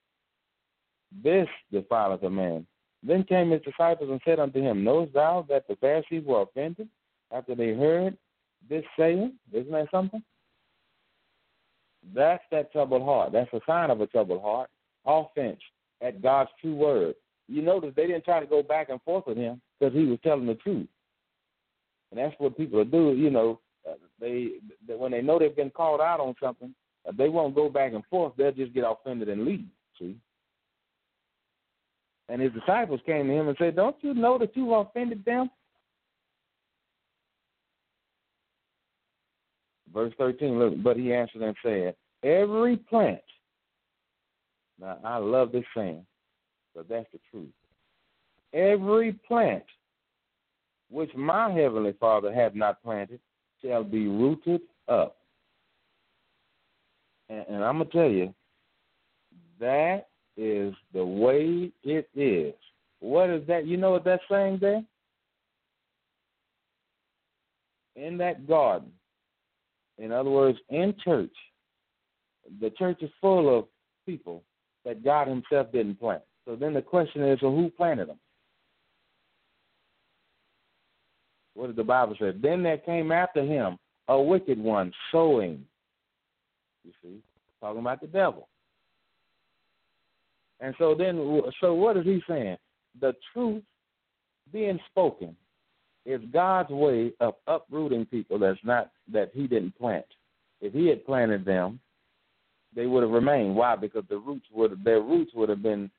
this 1.24 1.48
defileth 1.72 2.24
a 2.24 2.30
man. 2.30 2.66
Then 3.04 3.24
came 3.24 3.52
his 3.52 3.62
disciples 3.62 4.10
and 4.10 4.20
said 4.26 4.40
unto 4.40 4.60
him, 4.60 4.84
Knowest 4.84 5.14
thou 5.14 5.46
that 5.50 5.68
the 5.68 5.76
Pharisees 5.76 6.24
were 6.26 6.42
offended 6.42 6.90
after 7.32 7.56
they 7.56 7.74
heard 7.74 8.18
this 8.70 8.84
saying? 8.98 9.34
Isn't 9.54 9.72
that 9.72 9.92
something? 9.92 10.24
That's 12.14 12.44
that 12.52 12.72
troubled 12.72 13.04
heart. 13.04 13.32
That's 13.32 13.52
a 13.54 13.62
sign 13.66 13.90
of 13.90 14.02
a 14.02 14.08
troubled 14.08 14.42
heart. 14.42 14.70
Offense 15.06 15.60
at 16.02 16.22
God's 16.22 16.50
true 16.60 16.76
word. 16.76 17.16
You 17.48 17.62
notice 17.62 17.94
they 17.96 18.08
didn't 18.08 18.26
try 18.26 18.40
to 18.40 18.46
go 18.46 18.64
back 18.64 18.90
and 18.90 19.02
forth 19.04 19.28
with 19.28 19.38
him 19.38 19.62
because 19.80 19.94
he 19.94 20.06
was 20.06 20.20
telling 20.24 20.48
the 20.48 20.56
truth. 20.56 20.88
And 22.12 22.20
that's 22.20 22.36
what 22.40 22.58
people 22.58 22.84
do. 22.84 23.14
You 23.14 23.30
know, 23.30 23.60
uh, 23.88 23.94
they, 24.20 24.54
when 24.88 25.12
they 25.12 25.22
know 25.22 25.38
they've 25.38 25.56
been 25.56 25.70
called 25.70 26.02
out 26.02 26.20
on 26.20 26.36
something, 26.42 26.74
uh, 27.08 27.12
they 27.18 27.30
won't 27.30 27.56
go 27.56 27.70
back 27.70 27.94
and 27.94 28.04
forth. 28.06 28.34
They'll 28.38 28.52
just 28.52 28.74
get 28.74 28.84
offended 28.88 29.30
and 29.30 29.46
leave. 29.46 29.66
See. 30.00 30.16
And 32.30 32.42
his 32.42 32.52
disciples 32.54 33.02
came 33.06 33.28
to 33.28 33.34
him 33.34 33.48
and 33.48 33.58
said, 33.58 33.76
"Don't 33.76 33.96
you 34.02 34.16
know 34.16 34.38
that 34.40 34.56
you've 34.56 34.72
offended 34.72 35.24
them?" 35.24 35.50
Verse 39.96 40.14
13, 40.18 40.60
look, 40.60 40.84
but 40.84 40.98
he 40.98 41.14
answered 41.14 41.42
and 41.42 41.56
said, 41.64 41.96
Every 42.22 42.76
plant, 42.76 43.22
now 44.78 44.98
I 45.06 45.18
love 45.18 45.54
this 45.54 45.64
saying, 45.76 46.06
but 46.76 46.90
that's 46.90 47.08
the 47.14 47.20
truth. 47.32 47.50
Every 48.54 49.14
plant 49.28 49.64
which 50.90 51.14
my 51.16 51.52
heavenly 51.52 51.94
Father 52.00 52.34
hath 52.34 52.54
not 52.54 52.84
planted 52.84 53.20
shall 53.64 53.84
be 53.84 54.08
rooted 54.08 54.62
up. 54.88 55.18
And, 57.30 57.46
and 57.50 57.64
I'm 57.64 57.78
going 57.78 57.90
to 57.90 57.98
tell 57.98 58.10
you, 58.10 58.34
that 59.60 60.08
is 60.38 60.74
the 60.94 61.04
way 61.04 61.72
it 61.84 62.10
is. 62.14 62.54
What 63.00 63.30
is 63.30 63.46
that? 63.48 63.66
You 63.66 63.78
know 63.78 63.92
what 63.92 64.04
that's 64.04 64.24
saying 64.30 64.60
there? 64.62 64.84
In 67.96 68.18
that 68.18 68.48
garden, 68.48 68.92
in 69.98 70.12
other 70.12 70.30
words, 70.30 70.58
in 70.70 70.94
church, 71.04 71.34
the 72.60 72.70
church 72.72 73.02
is 73.02 73.10
full 73.22 73.58
of 73.58 73.66
people 74.06 74.44
that 74.84 75.04
God 75.04 75.28
Himself 75.28 75.72
didn't 75.72 76.00
plant. 76.00 76.22
So 76.46 76.56
then 76.56 76.74
the 76.74 76.82
question 76.82 77.24
is, 77.24 77.42
well, 77.42 77.52
who 77.52 77.70
planted 77.70 78.10
them? 78.10 78.20
What 81.56 81.68
did 81.68 81.76
the 81.76 81.84
Bible 81.84 82.16
say? 82.20 82.32
Then 82.32 82.62
there 82.62 82.78
came 82.78 83.12
after 83.12 83.44
him 83.44 83.78
a 84.08 84.22
wicked 84.22 84.60
one 84.60 84.92
sowing. 85.12 85.66
You 86.84 86.92
see, 87.02 87.22
talking 87.62 87.80
about 87.80 88.02
the 88.02 88.08
devil. 88.08 88.48
And 90.60 90.76
so 90.78 90.96
then, 90.98 91.42
so 91.60 91.74
what 91.74 91.98
is 91.98 92.06
he 92.06 92.22
saying? 92.28 92.58
The 93.02 93.14
truth 93.34 93.64
being 94.54 94.80
spoken 94.92 95.36
is 96.06 96.22
God's 96.32 96.70
way 96.70 97.12
of 97.20 97.34
uprooting 97.48 98.06
people 98.06 98.38
that's 98.38 98.60
not 98.64 98.92
that 99.12 99.32
He 99.34 99.48
didn't 99.48 99.78
plant. 99.78 100.06
If 100.62 100.74
He 100.74 100.88
had 100.88 101.06
planted 101.06 101.46
them, 101.46 101.80
they 102.76 102.86
would 102.86 103.04
have 103.04 103.12
remained. 103.12 103.56
Why? 103.56 103.76
Because 103.76 104.04
the 104.10 104.18
roots 104.18 104.46
would 104.52 104.84
their 104.84 105.02
roots 105.02 105.32
would 105.34 105.50
have 105.50 105.64
been 105.64 105.90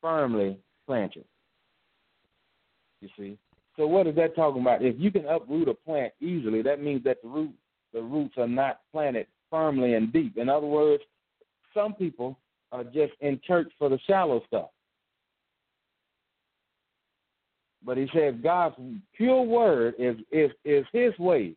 firmly 0.00 0.58
planted. 0.86 1.24
You 3.00 3.08
see. 3.16 3.38
So 3.76 3.86
what 3.86 4.06
is 4.06 4.16
that 4.16 4.34
talking 4.34 4.62
about? 4.62 4.84
If 4.84 4.96
you 4.98 5.10
can 5.10 5.26
uproot 5.26 5.68
a 5.68 5.74
plant 5.74 6.12
easily, 6.20 6.62
that 6.62 6.82
means 6.82 7.04
that 7.04 7.22
the 7.22 7.28
root 7.28 7.52
the 7.92 8.02
roots 8.02 8.34
are 8.36 8.48
not 8.48 8.80
planted 8.92 9.26
firmly 9.50 9.94
and 9.94 10.12
deep. 10.12 10.36
In 10.36 10.48
other 10.48 10.66
words, 10.66 11.02
some 11.72 11.94
people 11.94 12.38
are 12.72 12.84
just 12.84 13.12
in 13.20 13.40
church 13.46 13.70
for 13.78 13.88
the 13.88 13.98
shallow 14.06 14.42
stuff. 14.46 14.68
But 17.84 17.96
he 17.96 18.08
said 18.12 18.42
God's 18.42 18.76
pure 19.16 19.42
word 19.42 19.94
is 19.98 20.16
is 20.32 20.50
is 20.64 20.84
his 20.92 21.16
way 21.18 21.54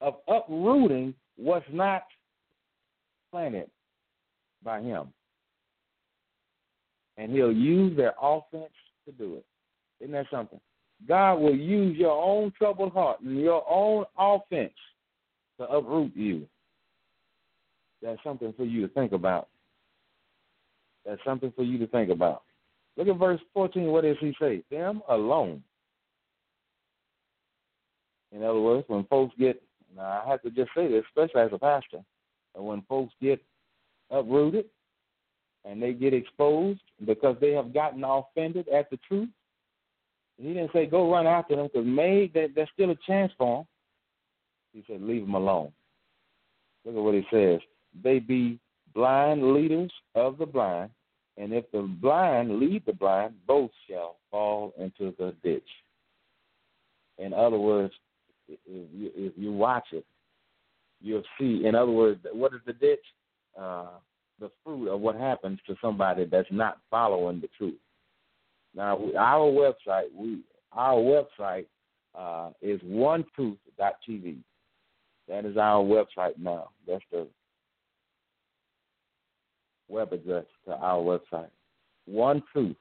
of 0.00 0.16
uprooting 0.28 1.14
what's 1.36 1.66
not 1.72 2.02
planted 3.32 3.70
by 4.62 4.80
him. 4.80 5.08
And 7.18 7.32
he'll 7.32 7.52
use 7.52 7.94
their 7.96 8.14
offense 8.22 8.72
to 9.04 9.12
do 9.12 9.34
it. 9.34 9.44
Isn't 10.00 10.12
that 10.12 10.26
something? 10.30 10.60
God 11.06 11.34
will 11.34 11.54
use 11.54 11.96
your 11.96 12.22
own 12.22 12.52
troubled 12.56 12.92
heart 12.92 13.20
and 13.20 13.38
your 13.38 13.64
own 13.68 14.04
offense 14.16 14.72
to 15.58 15.68
uproot 15.68 16.16
you. 16.16 16.46
That's 18.00 18.22
something 18.24 18.54
for 18.56 18.64
you 18.64 18.86
to 18.86 18.94
think 18.94 19.12
about. 19.12 19.48
That's 21.04 21.20
something 21.24 21.52
for 21.54 21.64
you 21.64 21.78
to 21.78 21.86
think 21.88 22.10
about. 22.10 22.42
Look 22.96 23.08
at 23.08 23.16
verse 23.16 23.40
14. 23.54 23.86
What 23.86 24.04
does 24.04 24.16
he 24.20 24.34
say? 24.40 24.62
Them 24.70 25.02
alone. 25.08 25.62
In 28.32 28.42
other 28.42 28.60
words, 28.60 28.84
when 28.88 29.04
folks 29.04 29.34
get, 29.38 29.60
I 29.98 30.22
have 30.28 30.42
to 30.42 30.50
just 30.50 30.70
say 30.76 30.88
this, 30.88 31.04
especially 31.08 31.40
as 31.40 31.50
a 31.52 31.58
pastor, 31.58 32.00
when 32.54 32.82
folks 32.88 33.14
get 33.20 33.40
uprooted 34.10 34.66
and 35.68 35.82
they 35.82 35.92
get 35.92 36.14
exposed 36.14 36.80
because 37.04 37.36
they 37.40 37.52
have 37.52 37.74
gotten 37.74 38.02
offended 38.04 38.66
at 38.68 38.88
the 38.90 38.98
truth, 39.08 39.28
he 40.38 40.48
didn't 40.48 40.70
say 40.72 40.86
go 40.86 41.12
run 41.12 41.26
after 41.26 41.56
them 41.56 41.66
because 41.66 41.86
maybe 41.86 42.30
there, 42.32 42.48
there's 42.54 42.70
still 42.72 42.90
a 42.90 42.98
chance 43.06 43.32
for 43.36 43.58
them. 43.58 43.66
He 44.72 44.84
said 44.86 45.02
leave 45.02 45.22
them 45.22 45.34
alone. 45.34 45.72
Look 46.84 46.96
at 46.96 47.02
what 47.02 47.14
he 47.14 47.26
says. 47.30 47.60
They 48.02 48.18
be 48.18 48.58
blind 48.94 49.52
leaders 49.52 49.92
of 50.14 50.38
the 50.38 50.46
blind, 50.46 50.90
and 51.36 51.52
if 51.52 51.70
the 51.72 51.82
blind 51.82 52.58
lead 52.58 52.84
the 52.86 52.92
blind, 52.92 53.34
both 53.46 53.70
shall 53.88 54.16
fall 54.30 54.72
into 54.78 55.14
the 55.18 55.34
ditch. 55.42 55.68
In 57.18 57.34
other 57.34 57.58
words, 57.58 57.92
if 58.48 58.58
you, 58.66 59.10
if 59.14 59.32
you 59.36 59.52
watch 59.52 59.88
it, 59.92 60.06
you'll 61.02 61.22
see. 61.38 61.66
In 61.66 61.74
other 61.74 61.90
words, 61.90 62.20
what 62.32 62.54
is 62.54 62.60
the 62.64 62.72
ditch? 62.72 63.04
Uh, 63.58 63.86
the 64.40 64.50
fruit 64.64 64.88
of 64.88 65.00
what 65.00 65.16
happens 65.16 65.58
to 65.66 65.76
somebody 65.80 66.24
that's 66.24 66.48
not 66.50 66.78
following 66.90 67.40
the 67.40 67.48
truth. 67.58 67.78
Now, 68.74 68.98
our 69.18 69.50
website, 69.50 70.06
we 70.14 70.40
our 70.72 70.96
website 70.96 71.66
uh, 72.14 72.50
is 72.60 72.80
onetruth.tv. 72.82 74.36
That 75.28 75.44
is 75.44 75.56
our 75.56 75.82
website 75.82 76.38
now. 76.38 76.70
That's 76.86 77.04
the 77.10 77.26
web 79.88 80.12
address 80.12 80.44
to 80.66 80.74
our 80.74 80.98
website. 81.02 81.50
One 82.06 82.42
truth. 82.52 82.76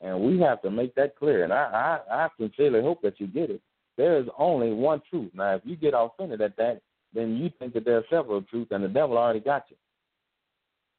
And 0.00 0.20
we 0.20 0.38
have 0.40 0.60
to 0.62 0.70
make 0.70 0.94
that 0.96 1.16
clear. 1.16 1.44
And 1.44 1.52
I, 1.52 2.00
I, 2.10 2.24
I 2.24 2.28
sincerely 2.38 2.82
hope 2.82 3.00
that 3.02 3.18
you 3.18 3.26
get 3.26 3.50
it. 3.50 3.62
There 3.96 4.18
is 4.18 4.26
only 4.38 4.72
one 4.72 5.00
truth. 5.08 5.30
Now, 5.34 5.54
if 5.54 5.62
you 5.64 5.74
get 5.74 5.94
offended 5.96 6.42
at 6.42 6.56
that, 6.56 6.80
then 7.14 7.36
you 7.36 7.50
think 7.58 7.72
that 7.74 7.84
there 7.86 7.96
are 7.96 8.04
several 8.10 8.42
truths, 8.42 8.72
and 8.72 8.84
the 8.84 8.88
devil 8.88 9.16
already 9.16 9.40
got 9.40 9.64
you. 9.70 9.76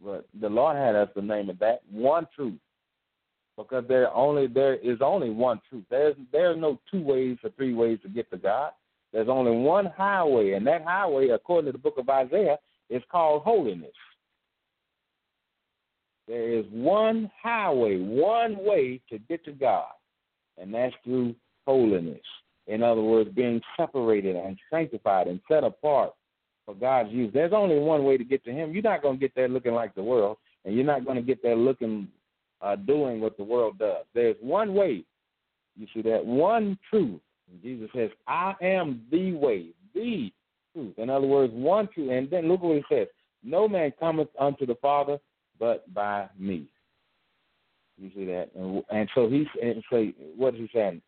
But 0.04 0.28
the 0.40 0.50
Lord 0.50 0.78
had 0.78 0.96
us 0.96 1.10
to 1.16 1.22
name 1.22 1.50
it 1.50 1.60
that 1.60 1.82
one 1.92 2.28
truth, 2.36 2.60
because 3.58 3.84
there 3.88 4.14
only 4.14 4.48
there 4.48 4.76
is 4.76 5.00
only 5.02 5.30
one 5.30 5.60
truth. 5.70 5.86
There's 5.90 6.16
there's 6.32 6.58
no 6.58 6.80
two 6.92 7.02
ways 7.02 7.38
or 7.44 7.50
three 7.52 7.74
ways 7.74 8.00
to 8.04 8.10
get 8.10 8.30
to 8.32 8.38
God. 8.38 8.72
There's 9.12 9.30
only 9.30 9.52
one 9.52 9.88
highway, 9.98 10.52
and 10.52 10.68
that 10.68 10.84
highway, 10.84 11.30
according 11.30 11.68
to 11.68 11.72
the 11.72 11.82
book 11.82 11.98
of 11.98 12.10
Isaiah, 12.10 12.58
is 12.90 13.02
called 13.12 13.44
holiness. 13.44 13.90
There 16.28 16.52
is 16.54 16.66
one 16.72 17.32
highway, 17.42 17.98
one 17.98 18.58
way 18.64 19.02
to 19.10 19.18
get 19.18 19.46
to 19.46 19.54
God, 19.54 19.92
and 20.58 20.74
that's 20.74 20.94
through 21.04 21.36
holiness. 21.66 22.22
In 22.68 22.84
other 22.84 23.02
words, 23.02 23.30
being 23.34 23.62
separated 23.78 24.36
and 24.36 24.58
sanctified 24.70 25.28
and 25.28 25.40
set 25.50 25.64
apart 25.64 26.12
for 26.68 26.76
God's 26.76 27.10
use. 27.12 27.32
There's 27.34 27.54
only 27.54 27.80
one 27.80 28.04
way 28.04 28.18
to 28.18 28.24
get 28.24 28.44
to 28.44 28.52
Him. 28.52 28.74
You're 28.74 28.84
not 28.84 29.02
going 29.02 29.16
to 29.16 29.20
get 29.20 29.34
there 29.34 29.48
looking 29.48 29.74
like 29.74 29.96
the 29.96 30.04
world, 30.04 30.38
and 30.66 30.76
you're 30.76 30.86
not 30.86 31.06
going 31.06 31.16
to 31.16 31.24
get 31.24 31.42
there 31.42 31.56
looking, 31.56 32.10
uh, 32.62 32.76
doing 32.76 33.22
what 33.22 33.38
the 33.38 33.44
world 33.44 33.80
does. 33.80 34.06
There's 34.14 34.36
one 34.42 34.76
way. 34.76 35.04
You 35.78 35.88
see 35.94 36.02
that 36.04 36.24
one 36.24 36.78
truth. 36.90 37.22
And 37.50 37.62
Jesus 37.64 37.90
says, 37.96 38.10
"I 38.28 38.54
am 38.62 39.02
the 39.10 39.34
way, 39.34 39.68
the 39.96 40.32
truth." 40.74 41.00
In 41.00 41.10
other 41.10 41.26
words, 41.26 41.54
one 41.54 41.88
truth. 41.88 42.12
And 42.12 42.30
then 42.30 42.50
look 42.50 42.62
what 42.62 42.76
He 42.76 42.84
says: 42.94 43.08
No 43.44 43.70
man 43.70 43.94
cometh 43.98 44.30
unto 44.38 44.66
the 44.66 44.76
Father 44.76 45.18
but 45.58 45.92
by 45.94 46.28
me. 46.38 46.68
You 47.98 48.12
see 48.14 48.26
that, 48.26 48.50
and 48.56 48.84
and 48.92 49.10
so 49.16 49.30
he's 49.30 49.48
and 49.62 49.84
so 49.90 50.12
what 50.36 50.54
is 50.54 50.60
he 50.62 50.70
saying? 50.74 51.02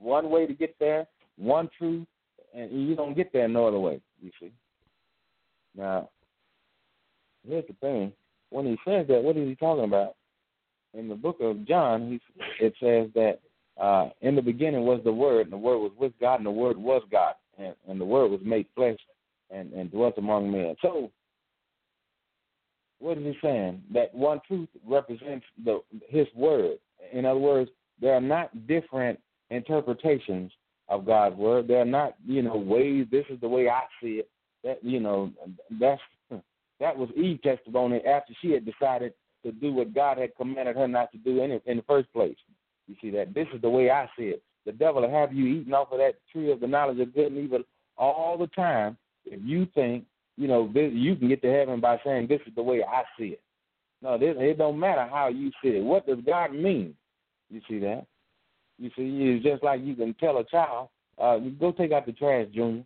One 0.00 0.30
way 0.30 0.46
to 0.46 0.54
get 0.54 0.74
there, 0.80 1.06
one 1.36 1.68
truth, 1.76 2.06
and 2.54 2.88
you 2.88 2.96
don't 2.96 3.14
get 3.14 3.32
there 3.32 3.46
no 3.46 3.68
other 3.68 3.78
way. 3.78 4.00
You 4.20 4.30
see. 4.40 4.52
Now, 5.76 6.10
here's 7.46 7.66
the 7.66 7.74
thing: 7.80 8.12
when 8.50 8.66
he 8.66 8.76
says 8.86 9.06
that, 9.08 9.22
what 9.22 9.36
is 9.36 9.48
he 9.48 9.54
talking 9.54 9.84
about? 9.84 10.16
In 10.94 11.08
the 11.08 11.14
book 11.14 11.38
of 11.40 11.66
John, 11.66 12.08
he 12.08 12.64
it 12.64 12.74
says 12.80 13.08
that 13.14 13.40
uh, 13.80 14.10
in 14.20 14.36
the 14.36 14.42
beginning 14.42 14.84
was 14.84 15.00
the 15.04 15.12
Word, 15.12 15.46
and 15.46 15.52
the 15.52 15.56
Word 15.56 15.78
was 15.78 15.92
with 15.98 16.12
God, 16.20 16.36
and 16.36 16.46
the 16.46 16.50
Word 16.50 16.76
was 16.76 17.02
God, 17.10 17.34
and, 17.58 17.74
and 17.88 18.00
the 18.00 18.04
Word 18.04 18.30
was 18.30 18.40
made 18.44 18.66
flesh 18.74 18.98
and, 19.50 19.72
and 19.72 19.90
dwelt 19.90 20.18
among 20.18 20.50
men. 20.50 20.76
So, 20.82 21.10
what 22.98 23.18
is 23.18 23.24
he 23.24 23.36
saying? 23.42 23.82
That 23.92 24.14
one 24.14 24.40
truth 24.46 24.68
represents 24.86 25.46
the 25.64 25.80
His 26.08 26.26
Word. 26.36 26.78
In 27.12 27.24
other 27.24 27.40
words, 27.40 27.70
there 28.00 28.14
are 28.14 28.20
not 28.20 28.66
different 28.66 29.18
interpretations 29.50 30.52
of 30.88 31.06
God's 31.06 31.36
Word. 31.36 31.68
There 31.68 31.80
are 31.80 31.86
not, 31.86 32.14
you 32.26 32.42
know, 32.42 32.56
ways. 32.56 33.06
This 33.10 33.24
is 33.30 33.40
the 33.40 33.48
way 33.48 33.68
I 33.68 33.80
see 34.00 34.20
it. 34.20 34.28
That 34.64 34.82
you 34.82 35.00
know, 35.00 35.32
that's 35.80 36.00
that 36.80 36.96
was 36.96 37.08
Eve's 37.16 37.42
testimony 37.42 38.00
after 38.04 38.32
she 38.40 38.50
had 38.50 38.64
decided 38.64 39.12
to 39.44 39.52
do 39.52 39.72
what 39.72 39.94
God 39.94 40.18
had 40.18 40.36
commanded 40.36 40.76
her 40.76 40.88
not 40.88 41.10
to 41.12 41.18
do 41.18 41.42
in, 41.42 41.60
in 41.66 41.78
the 41.78 41.82
first 41.84 42.12
place. 42.12 42.36
You 42.88 42.96
see 43.00 43.10
that? 43.10 43.34
This 43.34 43.46
is 43.54 43.60
the 43.60 43.70
way 43.70 43.90
I 43.90 44.08
see 44.18 44.26
it. 44.26 44.42
The 44.66 44.72
devil 44.72 45.02
will 45.02 45.10
have 45.10 45.32
you 45.32 45.46
eating 45.46 45.72
off 45.72 45.92
of 45.92 45.98
that 45.98 46.14
tree 46.30 46.50
of 46.52 46.60
the 46.60 46.66
knowledge 46.66 47.00
of 47.00 47.14
good 47.14 47.32
and 47.32 47.38
evil 47.38 47.62
all 47.96 48.36
the 48.38 48.46
time 48.48 48.96
if 49.24 49.40
you 49.44 49.66
think, 49.74 50.04
you 50.36 50.48
know, 50.48 50.70
this, 50.72 50.90
you 50.92 51.16
can 51.16 51.28
get 51.28 51.42
to 51.42 51.52
heaven 51.52 51.80
by 51.80 52.00
saying 52.04 52.26
this 52.26 52.40
is 52.46 52.54
the 52.54 52.62
way 52.62 52.82
I 52.82 53.02
see 53.18 53.28
it. 53.28 53.40
No, 54.00 54.18
this, 54.18 54.34
it 54.38 54.58
don't 54.58 54.78
matter 54.78 55.06
how 55.10 55.28
you 55.28 55.50
see 55.62 55.70
it. 55.70 55.84
What 55.84 56.06
does 56.06 56.18
God 56.26 56.52
mean? 56.52 56.94
You 57.50 57.60
see 57.68 57.78
that? 57.80 58.06
You 58.78 58.90
see, 58.96 59.36
it's 59.36 59.44
just 59.44 59.62
like 59.62 59.80
you 59.82 59.94
can 59.94 60.14
tell 60.14 60.38
a 60.38 60.44
child, 60.44 60.88
uh, 61.18 61.38
go 61.60 61.70
take 61.72 61.92
out 61.92 62.06
the 62.06 62.12
trash, 62.12 62.46
Junior. 62.52 62.84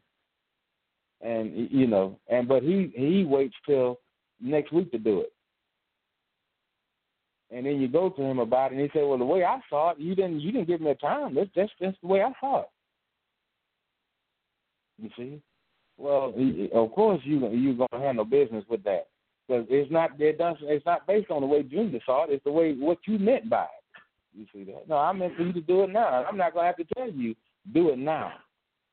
And 1.23 1.69
you 1.71 1.87
know, 1.87 2.19
and 2.29 2.47
but 2.47 2.63
he 2.63 2.93
he 2.95 3.25
waits 3.25 3.55
till 3.67 3.99
next 4.41 4.73
week 4.73 4.91
to 4.93 4.99
do 4.99 5.21
it. 5.21 5.33
And 7.51 7.65
then 7.65 7.81
you 7.81 7.89
go 7.89 8.11
to 8.11 8.23
him 8.23 8.39
about 8.39 8.73
it, 8.73 8.75
and 8.75 8.83
he 8.83 8.91
said, 8.93 9.07
"Well, 9.07 9.19
the 9.19 9.25
way 9.25 9.45
I 9.45 9.61
saw 9.71 9.91
it, 9.91 9.99
you 9.99 10.15
didn't 10.15 10.41
you 10.41 10.53
didn't 10.53 10.67
give 10.67 10.81
me 10.81 10.91
a 10.91 10.95
time. 10.95 11.35
That's 11.35 11.51
that's 11.57 11.73
that's 11.81 11.97
the 12.03 12.09
way 12.09 12.23
I 12.23 12.33
saw 12.41 12.63
it." 12.63 12.69
You 14.99 15.11
see? 15.17 15.43
Well, 15.99 16.35
of 16.75 16.93
course 16.93 17.21
you 17.25 17.49
you 17.51 17.75
gonna 17.75 18.05
handle 18.05 18.25
business 18.25 18.65
with 18.69 18.83
that 18.85 19.09
because 19.47 19.67
it's 19.71 19.91
not 19.91 20.21
it 20.21 20.39
doesn't 20.39 20.69
it's 20.69 20.85
not 20.85 21.07
based 21.07 21.31
on 21.31 21.41
the 21.41 21.47
way 21.47 21.63
Junior 21.63 22.01
saw 22.05 22.25
it. 22.25 22.31
It's 22.31 22.45
the 22.45 22.53
way 22.53 22.75
what 22.75 22.99
you 23.07 23.19
meant 23.19 23.49
by 23.49 23.65
it. 23.65 24.03
You 24.39 24.47
see 24.53 24.71
that? 24.71 24.89
No, 24.89 24.97
I 24.99 25.13
meant 25.13 25.35
for 25.37 25.43
you 25.43 25.53
to 25.55 25.61
do 25.61 25.85
it 25.85 25.91
now. 25.91 26.25
I'm 26.25 26.37
not 26.37 26.53
gonna 26.53 26.67
have 26.67 26.77
to 26.77 26.95
tell 26.95 27.11
you 27.11 27.35
do 27.73 27.91
it 27.91 27.99
now. 27.99 28.33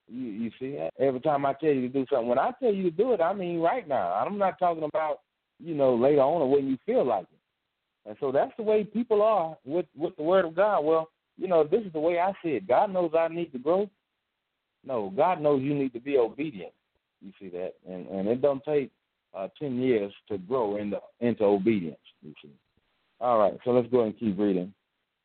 You 0.07 0.27
you 0.27 0.51
see 0.59 0.75
that? 0.77 0.91
Every 0.99 1.21
time 1.21 1.45
I 1.45 1.53
tell 1.53 1.71
you 1.71 1.81
to 1.81 1.89
do 1.89 2.05
something, 2.09 2.27
when 2.27 2.39
I 2.39 2.51
tell 2.59 2.73
you 2.73 2.83
to 2.83 2.91
do 2.91 3.13
it, 3.13 3.21
I 3.21 3.33
mean 3.33 3.59
right 3.59 3.87
now. 3.87 4.13
I'm 4.13 4.37
not 4.37 4.59
talking 4.59 4.83
about 4.83 5.19
you 5.59 5.75
know 5.75 5.95
later 5.95 6.21
on 6.21 6.41
or 6.41 6.51
when 6.51 6.67
you 6.67 6.77
feel 6.85 7.05
like 7.05 7.23
it. 7.23 8.09
And 8.09 8.17
so 8.19 8.31
that's 8.31 8.51
the 8.57 8.63
way 8.63 8.83
people 8.83 9.21
are 9.21 9.57
with 9.65 9.85
with 9.95 10.15
the 10.17 10.23
word 10.23 10.45
of 10.45 10.55
God. 10.55 10.83
Well, 10.83 11.09
you 11.37 11.47
know, 11.47 11.63
this 11.63 11.81
is 11.85 11.93
the 11.93 11.99
way 11.99 12.19
I 12.19 12.33
see 12.43 12.49
it. 12.49 12.67
God 12.67 12.91
knows 12.91 13.11
I 13.17 13.27
need 13.29 13.51
to 13.53 13.59
grow. 13.59 13.89
No, 14.85 15.11
God 15.15 15.41
knows 15.41 15.61
you 15.61 15.73
need 15.73 15.93
to 15.93 15.99
be 15.99 16.17
obedient. 16.17 16.73
You 17.21 17.31
see 17.39 17.49
that, 17.49 17.73
and 17.89 18.07
and 18.07 18.27
it 18.27 18.41
don't 18.41 18.63
take 18.65 18.91
uh, 19.33 19.47
ten 19.57 19.79
years 19.79 20.13
to 20.29 20.37
grow 20.37 20.77
into 20.77 20.99
into 21.21 21.43
obedience. 21.43 21.97
You 22.21 22.33
see. 22.41 22.51
All 23.21 23.39
right, 23.39 23.57
so 23.63 23.71
let's 23.71 23.89
go 23.89 24.03
and 24.03 24.17
keep 24.19 24.37
reading. 24.37 24.73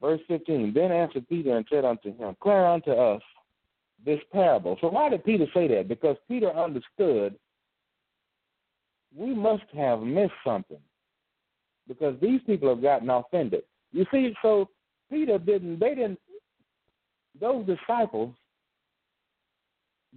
Verse 0.00 0.20
fifteen. 0.28 0.73
Then 0.73 0.92
answered 0.92 1.28
Peter 1.28 1.56
and 1.56 1.66
said 1.68 1.85
unto 1.85 2.16
him, 2.16 2.30
Declare 2.30 2.66
unto 2.66 2.92
us 2.92 3.23
this 4.05 4.21
parable. 4.32 4.76
So 4.80 4.89
why 4.89 5.08
did 5.08 5.25
Peter 5.25 5.47
say 5.54 5.69
that? 5.69 5.89
Because 5.89 6.17
Peter 6.28 6.50
understood 6.50 7.34
we 9.17 9.34
must 9.34 9.65
have 9.75 10.00
missed 10.00 10.32
something 10.45 10.78
because 11.87 12.15
these 12.21 12.41
people 12.47 12.69
have 12.69 12.82
gotten 12.82 13.08
offended. 13.08 13.63
You 13.93 14.04
see, 14.13 14.34
so 14.43 14.69
Peter 15.11 15.39
didn't, 15.39 15.80
they 15.80 15.95
didn't, 15.95 16.21
those 17.41 17.67
disciples 17.67 18.34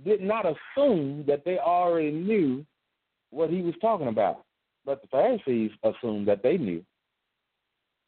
did 0.04 0.22
not 0.22 0.46
assume 0.46 1.24
that 1.28 1.44
they 1.46 1.58
already 1.58 2.12
knew 2.12 2.66
what 3.30 3.50
he 3.50 3.62
was 3.62 3.76
talking 3.82 4.08
about. 4.08 4.44
But 4.86 5.02
the 5.02 5.08
Pharisees 5.08 5.72
assumed 5.84 6.28
that 6.28 6.44
they 6.44 6.58
knew. 6.58 6.84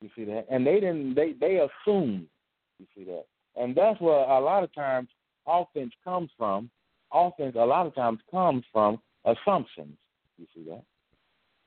You 0.01 0.09
see 0.15 0.25
that? 0.25 0.47
And 0.49 0.65
they 0.67 0.79
didn't 0.81 1.15
they 1.15 1.33
they 1.39 1.59
assumed. 1.59 2.25
You 2.79 2.85
see 2.95 3.03
that? 3.05 3.25
And 3.55 3.75
that's 3.75 4.01
where 4.01 4.19
a 4.19 4.39
lot 4.39 4.63
of 4.63 4.73
times 4.73 5.07
offense 5.47 5.93
comes 6.03 6.29
from. 6.37 6.69
Offense 7.11 7.55
a 7.57 7.65
lot 7.65 7.85
of 7.85 7.95
times 7.95 8.19
comes 8.31 8.63
from 8.71 8.99
assumptions. 9.25 9.95
You 10.37 10.47
see 10.53 10.63
that? 10.69 10.83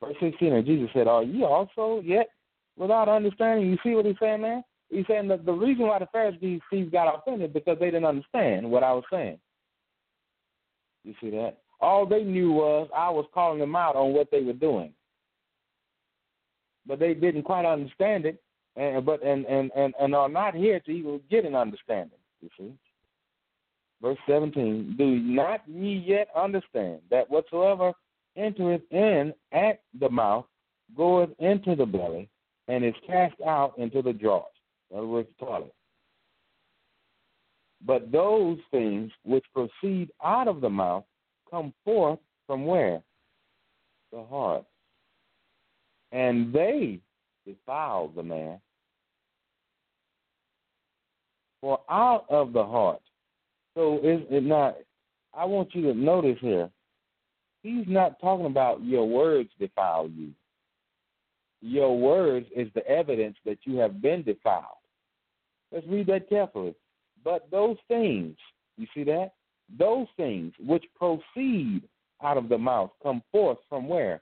Verse 0.01 0.15
16, 0.19 0.53
and 0.53 0.65
Jesus 0.65 0.89
said, 0.93 1.07
Are 1.07 1.23
you 1.23 1.45
also 1.45 2.01
yet 2.03 2.29
without 2.77 3.09
understanding? 3.09 3.69
You 3.69 3.77
see 3.83 3.95
what 3.95 4.05
he's 4.05 4.15
saying 4.19 4.41
there? 4.41 4.61
He's 4.89 5.05
saying 5.07 5.27
that 5.29 5.45
the 5.45 5.53
reason 5.53 5.87
why 5.87 5.99
the 5.99 6.07
Pharisees 6.11 6.61
got 6.91 7.13
offended 7.13 7.53
because 7.53 7.77
they 7.79 7.87
didn't 7.87 8.05
understand 8.05 8.69
what 8.69 8.83
I 8.83 8.93
was 8.93 9.03
saying. 9.11 9.39
You 11.03 11.13
see 11.19 11.29
that? 11.31 11.57
All 11.79 12.05
they 12.05 12.23
knew 12.23 12.51
was 12.51 12.89
I 12.95 13.09
was 13.09 13.25
calling 13.33 13.59
them 13.59 13.75
out 13.75 13.95
on 13.95 14.13
what 14.13 14.29
they 14.31 14.41
were 14.41 14.53
doing. 14.53 14.93
But 16.85 16.99
they 16.99 17.13
didn't 17.13 17.43
quite 17.43 17.65
understand 17.65 18.25
it 18.25 18.41
and 18.77 19.05
but 19.05 19.23
and, 19.23 19.45
and, 19.45 19.71
and, 19.75 19.93
and 19.99 20.15
are 20.15 20.29
not 20.29 20.55
here 20.55 20.79
to 20.81 20.91
even 20.91 21.19
get 21.29 21.45
an 21.45 21.55
understanding, 21.55 22.19
you 22.41 22.49
see. 22.57 22.71
Verse 24.01 24.17
17, 24.27 24.95
do 24.97 25.05
not 25.05 25.61
ye 25.67 26.03
yet 26.05 26.27
understand 26.35 26.99
that 27.09 27.29
whatsoever 27.29 27.93
entereth 28.35 28.83
in 28.91 29.33
at 29.51 29.81
the 29.99 30.09
mouth 30.09 30.45
goeth 30.95 31.29
into 31.39 31.75
the 31.75 31.85
belly 31.85 32.29
and 32.67 32.85
is 32.85 32.93
cast 33.05 33.35
out 33.45 33.73
into 33.77 34.01
the 34.01 34.13
drought. 34.13 34.51
In 34.91 34.97
other 34.97 35.07
words, 35.07 35.29
toilet. 35.39 35.73
But 37.85 38.11
those 38.11 38.57
things 38.71 39.11
which 39.23 39.45
proceed 39.53 40.09
out 40.23 40.47
of 40.47 40.61
the 40.61 40.69
mouth 40.69 41.03
come 41.49 41.73
forth 41.83 42.19
from 42.45 42.65
where? 42.65 43.01
The 44.11 44.23
heart. 44.23 44.65
And 46.11 46.53
they 46.53 46.99
defile 47.45 48.09
the 48.15 48.23
man. 48.23 48.59
For 51.61 51.79
out 51.89 52.25
of 52.29 52.53
the 52.53 52.63
heart. 52.63 53.01
So 53.77 53.99
is 53.99 54.21
it 54.31 54.43
not 54.43 54.75
I 55.35 55.45
want 55.45 55.75
you 55.75 55.83
to 55.83 55.93
notice 55.93 56.39
here 56.41 56.69
He's 57.61 57.85
not 57.87 58.19
talking 58.19 58.47
about 58.47 58.83
your 58.83 59.07
words 59.07 59.49
defile 59.59 60.09
you. 60.09 60.31
Your 61.61 61.97
words 61.97 62.47
is 62.55 62.69
the 62.73 62.87
evidence 62.87 63.35
that 63.45 63.59
you 63.63 63.77
have 63.77 64.01
been 64.01 64.23
defiled. 64.23 64.63
Let's 65.71 65.85
read 65.87 66.07
that 66.07 66.29
carefully. 66.29 66.75
But 67.23 67.49
those 67.51 67.77
things, 67.87 68.35
you 68.77 68.87
see 68.95 69.03
that? 69.03 69.33
Those 69.77 70.07
things 70.15 70.53
which 70.65 70.85
proceed 70.95 71.81
out 72.23 72.37
of 72.37 72.47
the 72.49 72.57
mouth 72.57 72.91
come 73.03 73.21
forth 73.31 73.57
from 73.67 73.87
where? 73.87 74.21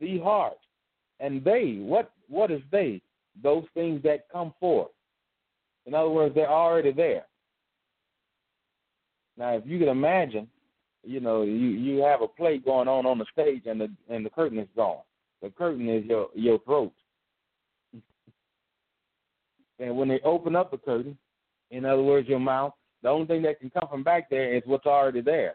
The 0.00 0.18
heart. 0.18 0.58
And 1.20 1.42
they, 1.44 1.76
what 1.80 2.10
what 2.28 2.50
is 2.50 2.62
they? 2.70 3.00
Those 3.42 3.64
things 3.72 4.02
that 4.02 4.26
come 4.30 4.52
forth. 4.60 4.90
In 5.86 5.94
other 5.94 6.10
words, 6.10 6.34
they're 6.34 6.50
already 6.50 6.92
there. 6.92 7.24
Now, 9.36 9.54
if 9.54 9.62
you 9.66 9.78
can 9.78 9.88
imagine, 9.88 10.48
you 11.02 11.20
know, 11.20 11.42
you 11.42 11.52
you 11.52 12.02
have 12.02 12.22
a 12.22 12.28
play 12.28 12.58
going 12.58 12.88
on 12.88 13.06
on 13.06 13.18
the 13.18 13.26
stage 13.32 13.62
and 13.66 13.80
the 13.80 13.90
and 14.08 14.24
the 14.24 14.30
curtain 14.30 14.58
is 14.58 14.68
gone. 14.76 15.02
The 15.42 15.50
curtain 15.50 15.88
is 15.88 16.04
your 16.04 16.28
your 16.34 16.58
throat. 16.60 16.92
and 19.78 19.96
when 19.96 20.08
they 20.08 20.20
open 20.20 20.54
up 20.54 20.70
the 20.70 20.78
curtain, 20.78 21.16
in 21.70 21.84
other 21.84 22.02
words, 22.02 22.28
your 22.28 22.40
mouth, 22.40 22.74
the 23.02 23.08
only 23.08 23.26
thing 23.26 23.42
that 23.42 23.60
can 23.60 23.70
come 23.70 23.88
from 23.88 24.02
back 24.02 24.28
there 24.28 24.54
is 24.54 24.62
what's 24.66 24.86
already 24.86 25.20
there. 25.20 25.54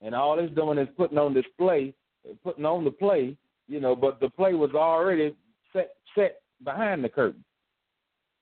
And 0.00 0.14
all 0.14 0.38
it's 0.38 0.54
doing 0.54 0.78
is 0.78 0.88
putting 0.96 1.18
on 1.18 1.34
display, 1.34 1.94
putting 2.42 2.64
on 2.64 2.84
the 2.84 2.90
play, 2.90 3.36
you 3.66 3.80
know, 3.80 3.94
but 3.94 4.20
the 4.20 4.30
play 4.30 4.54
was 4.54 4.70
already 4.74 5.34
set 5.72 5.96
set 6.14 6.40
behind 6.64 7.04
the 7.04 7.08
curtain. 7.08 7.44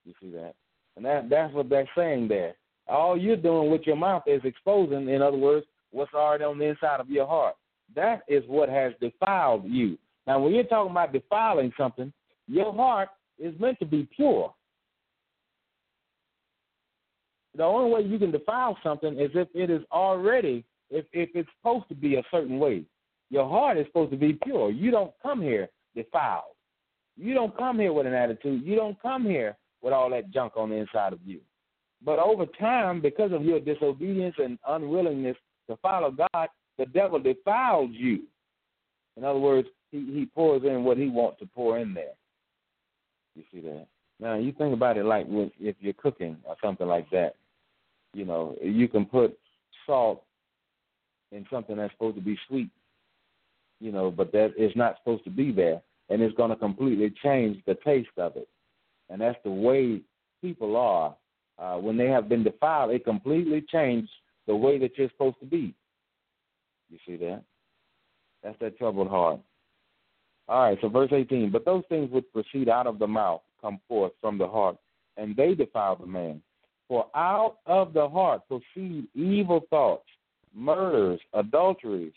You 0.04 0.14
see 0.20 0.30
that? 0.30 0.54
And 0.96 1.04
that 1.04 1.28
that's 1.28 1.52
what 1.52 1.68
they're 1.68 1.88
saying 1.96 2.28
there. 2.28 2.54
All 2.88 3.16
you're 3.16 3.36
doing 3.36 3.70
with 3.70 3.82
your 3.86 3.96
mouth 3.96 4.22
is 4.26 4.40
exposing, 4.44 5.08
in 5.08 5.22
other 5.22 5.36
words, 5.36 5.66
what's 5.90 6.14
already 6.14 6.44
on 6.44 6.58
the 6.58 6.66
inside 6.66 7.00
of 7.00 7.10
your 7.10 7.26
heart. 7.26 7.56
That 7.94 8.22
is 8.28 8.42
what 8.46 8.68
has 8.68 8.92
defiled 9.00 9.64
you. 9.64 9.98
Now, 10.26 10.40
when 10.40 10.54
you're 10.54 10.64
talking 10.64 10.90
about 10.90 11.12
defiling 11.12 11.72
something, 11.78 12.12
your 12.48 12.72
heart 12.72 13.08
is 13.38 13.58
meant 13.58 13.78
to 13.80 13.86
be 13.86 14.08
pure. 14.14 14.52
The 17.56 17.62
only 17.62 17.90
way 17.90 18.00
you 18.02 18.18
can 18.18 18.30
defile 18.30 18.76
something 18.82 19.18
is 19.18 19.30
if 19.34 19.48
it 19.54 19.70
is 19.70 19.82
already, 19.90 20.64
if, 20.90 21.06
if 21.12 21.30
it's 21.34 21.48
supposed 21.58 21.88
to 21.88 21.94
be 21.94 22.16
a 22.16 22.22
certain 22.30 22.58
way. 22.58 22.84
Your 23.30 23.48
heart 23.48 23.78
is 23.78 23.86
supposed 23.86 24.12
to 24.12 24.16
be 24.16 24.38
pure. 24.44 24.70
You 24.70 24.90
don't 24.90 25.12
come 25.22 25.40
here 25.40 25.68
defiled. 25.94 26.54
You 27.16 27.34
don't 27.34 27.56
come 27.56 27.78
here 27.78 27.92
with 27.92 28.06
an 28.06 28.12
attitude. 28.12 28.62
You 28.64 28.76
don't 28.76 29.00
come 29.00 29.24
here 29.24 29.56
with 29.82 29.92
all 29.92 30.10
that 30.10 30.30
junk 30.30 30.52
on 30.56 30.70
the 30.70 30.76
inside 30.76 31.12
of 31.12 31.20
you. 31.24 31.40
But 32.04 32.18
over 32.18 32.46
time, 32.58 33.00
because 33.00 33.32
of 33.32 33.44
your 33.44 33.60
disobedience 33.60 34.36
and 34.38 34.58
unwillingness 34.66 35.36
to 35.68 35.76
follow 35.78 36.10
God, 36.10 36.48
the 36.78 36.86
devil 36.86 37.18
defiles 37.18 37.90
you. 37.92 38.24
In 39.16 39.24
other 39.24 39.38
words, 39.38 39.68
he, 39.90 39.98
he 40.12 40.26
pours 40.34 40.62
in 40.64 40.84
what 40.84 40.98
he 40.98 41.08
wants 41.08 41.38
to 41.40 41.46
pour 41.46 41.78
in 41.78 41.94
there. 41.94 42.12
You 43.34 43.42
see 43.52 43.60
that? 43.60 43.86
Now 44.20 44.36
you 44.36 44.52
think 44.52 44.74
about 44.74 44.96
it 44.96 45.04
like 45.04 45.26
with, 45.28 45.50
if 45.60 45.76
you're 45.80 45.92
cooking 45.94 46.36
or 46.44 46.56
something 46.62 46.86
like 46.86 47.08
that. 47.10 47.34
You 48.14 48.24
know, 48.24 48.56
you 48.62 48.88
can 48.88 49.04
put 49.04 49.38
salt 49.86 50.22
in 51.32 51.46
something 51.50 51.76
that's 51.76 51.92
supposed 51.92 52.16
to 52.16 52.22
be 52.22 52.38
sweet. 52.48 52.70
You 53.80 53.92
know, 53.92 54.10
but 54.10 54.32
that 54.32 54.54
is 54.56 54.72
not 54.74 54.96
supposed 54.98 55.24
to 55.24 55.30
be 55.30 55.52
there, 55.52 55.82
and 56.08 56.22
it's 56.22 56.36
going 56.36 56.48
to 56.48 56.56
completely 56.56 57.12
change 57.22 57.62
the 57.66 57.76
taste 57.84 58.08
of 58.16 58.36
it. 58.36 58.48
And 59.10 59.20
that's 59.20 59.38
the 59.44 59.50
way 59.50 60.00
people 60.40 60.76
are 60.76 61.14
uh, 61.58 61.76
when 61.76 61.96
they 61.96 62.08
have 62.08 62.28
been 62.28 62.42
defiled. 62.42 62.92
It 62.92 63.04
completely 63.04 63.64
changed 63.70 64.10
the 64.46 64.54
way 64.54 64.78
that 64.78 64.96
you're 64.96 65.10
supposed 65.10 65.40
to 65.40 65.46
be. 65.46 65.74
You 66.90 66.98
see 67.06 67.16
that? 67.16 67.42
That's 68.42 68.58
that 68.60 68.78
troubled 68.78 69.08
heart. 69.08 69.40
All 70.48 70.62
right, 70.62 70.78
so 70.80 70.88
verse 70.88 71.10
18. 71.12 71.50
But 71.50 71.64
those 71.64 71.82
things 71.88 72.10
which 72.10 72.24
proceed 72.32 72.68
out 72.68 72.86
of 72.86 72.98
the 72.98 73.06
mouth 73.06 73.40
come 73.60 73.80
forth 73.88 74.12
from 74.20 74.38
the 74.38 74.46
heart, 74.46 74.76
and 75.16 75.34
they 75.34 75.54
defile 75.54 75.96
the 75.96 76.06
man. 76.06 76.40
For 76.88 77.06
out 77.16 77.56
of 77.66 77.92
the 77.92 78.08
heart 78.08 78.42
proceed 78.46 79.08
evil 79.14 79.62
thoughts, 79.70 80.06
murders, 80.54 81.20
adulteries, 81.32 82.12